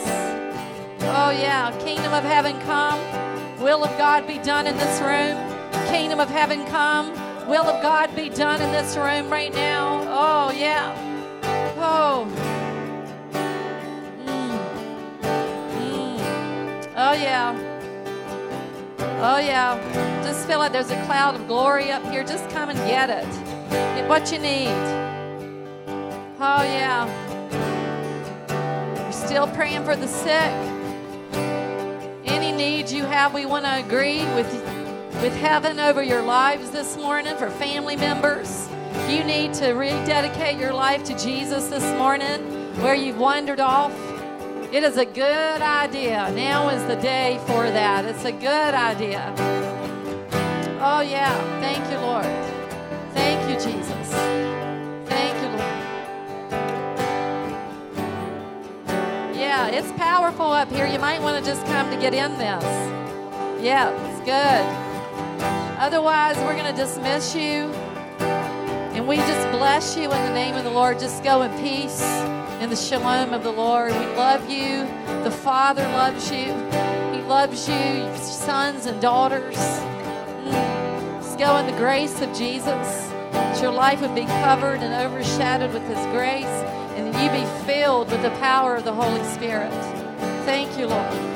Oh, 1.03 1.31
yeah. 1.31 1.71
Kingdom 1.79 2.13
of 2.13 2.25
heaven 2.25 2.59
come. 2.63 2.99
Will 3.63 3.85
of 3.85 3.97
God 3.97 4.27
be 4.27 4.39
done 4.39 4.67
in 4.67 4.77
this 4.77 5.01
room. 5.01 5.39
Kingdom 5.87 6.19
of 6.19 6.29
heaven 6.31 6.67
come. 6.67 7.13
Will 7.49 7.65
of 7.65 7.81
God 7.81 8.15
be 8.17 8.29
done 8.29 8.61
in 8.61 8.73
this 8.73 8.97
room 8.97 9.31
right 9.31 9.55
now. 9.55 10.03
Oh, 10.09 10.51
yeah. 10.51 11.12
Oh. 11.85 12.29
Mm. 14.23 14.57
Mm. 15.73 16.93
Oh, 16.97 17.13
yeah. 17.13 17.57
Oh, 19.21 19.39
yeah. 19.39 20.23
Just 20.23 20.47
feel 20.47 20.61
like 20.61 20.71
there's 20.71 20.93
a 20.93 21.05
cloud 21.07 21.35
of 21.35 21.49
glory 21.49 21.91
up 21.91 22.05
here. 22.05 22.23
Just 22.23 22.49
come 22.51 22.69
and 22.71 22.79
get 22.89 23.11
it. 23.11 23.27
Get 23.71 24.09
what 24.09 24.31
you 24.31 24.39
need. 24.39 24.69
Oh, 26.39 26.63
yeah. 26.63 27.09
We're 28.95 29.11
still 29.11 29.49
praying 29.49 29.85
for 29.85 29.97
the 29.97 30.07
sick. 30.07 30.53
Any 32.25 32.53
needs 32.53 32.93
you 32.93 33.05
have, 33.07 33.35
we 33.35 33.45
want 33.45 33.65
to 33.65 33.75
agree 33.75 34.25
with, 34.37 34.53
with 35.21 35.35
heaven 35.35 35.81
over 35.81 36.01
your 36.01 36.23
lives 36.23 36.71
this 36.71 36.97
morning 36.97 37.37
for 37.37 37.51
family 37.51 37.97
members. 37.97 38.69
If 38.95 39.11
you 39.11 39.25
need 39.25 39.55
to 39.55 39.73
rededicate 39.73 40.59
your 40.59 40.73
life 40.73 41.03
to 41.05 41.19
Jesus 41.19 41.69
this 41.69 41.85
morning, 41.99 42.41
where 42.83 42.95
you've 42.95 43.19
wandered 43.19 43.61
off, 43.61 43.93
it 44.73 44.83
is 44.83 44.97
a 44.97 45.05
good 45.05 45.61
idea. 45.63 46.31
Now 46.35 46.69
is 46.69 46.83
the 46.85 46.97
day 46.97 47.39
for 47.47 47.71
that. 47.71 48.05
It's 48.05 48.25
a 48.25 48.33
good 48.33 48.75
idea. 48.75 49.35
Oh, 50.81 51.01
yeah. 51.01 51.39
Thank 51.61 51.91
you, 51.91 51.99
Lord. 51.99 52.25
Thank 53.15 53.49
you, 53.49 53.55
Jesus. 53.55 54.09
Thank 55.09 55.35
you, 55.43 55.49
Lord. 55.49 55.77
Yeah, 59.37 59.69
it's 59.69 59.93
powerful 59.93 60.47
up 60.47 60.71
here. 60.71 60.87
You 60.87 60.99
might 60.99 61.21
want 61.21 61.43
to 61.43 61.51
just 61.51 61.65
come 61.67 61.91
to 61.91 61.97
get 61.97 62.15
in 62.15 62.33
this. 62.39 62.65
Yeah, 63.63 63.91
it's 64.09 64.21
good. 64.21 64.65
Otherwise, 65.79 66.37
we're 66.39 66.55
going 66.55 66.75
to 66.75 66.81
dismiss 66.81 67.35
you. 67.35 67.73
And 69.03 69.09
we 69.09 69.17
just 69.17 69.51
bless 69.51 69.97
you 69.97 70.05
in 70.05 70.11
the 70.11 70.33
name 70.33 70.55
of 70.55 70.63
the 70.63 70.71
Lord. 70.71 71.01
Just 71.01 71.25
go 71.25 71.43
in 71.43 71.51
peace 71.61 72.01
in 72.61 72.71
the 72.71 72.77
shalom 72.77 73.35
of 73.35 73.43
the 73.43 73.51
Lord. 73.51 73.91
We 73.91 74.07
love 74.15 74.49
you. 74.49 74.87
The 75.25 75.31
Father 75.33 75.83
loves 75.89 76.31
you. 76.31 76.45
He 77.13 77.21
loves 77.27 77.69
you, 77.69 78.17
sons 78.17 78.87
and 78.87 79.03
daughters. 79.03 79.57
Mm. 79.57 81.21
Just 81.21 81.37
go 81.37 81.57
in 81.57 81.67
the 81.67 81.77
grace 81.79 82.21
of 82.21 82.33
Jesus. 82.33 83.09
That 83.33 83.61
your 83.61 83.73
life 83.73 84.01
would 84.03 84.15
be 84.15 84.27
covered 84.27 84.79
and 84.79 84.95
overshadowed 84.95 85.75
with 85.75 85.83
His 85.89 86.07
grace, 86.15 86.45
and 86.95 87.09
you 87.09 87.41
be 87.41 87.65
filled 87.67 88.09
with 88.09 88.23
the 88.23 88.31
power 88.39 88.77
of 88.77 88.85
the 88.85 88.95
Holy 88.95 89.25
Spirit. 89.35 89.73
Thank 90.45 90.79
you, 90.79 90.87
Lord. 90.87 91.32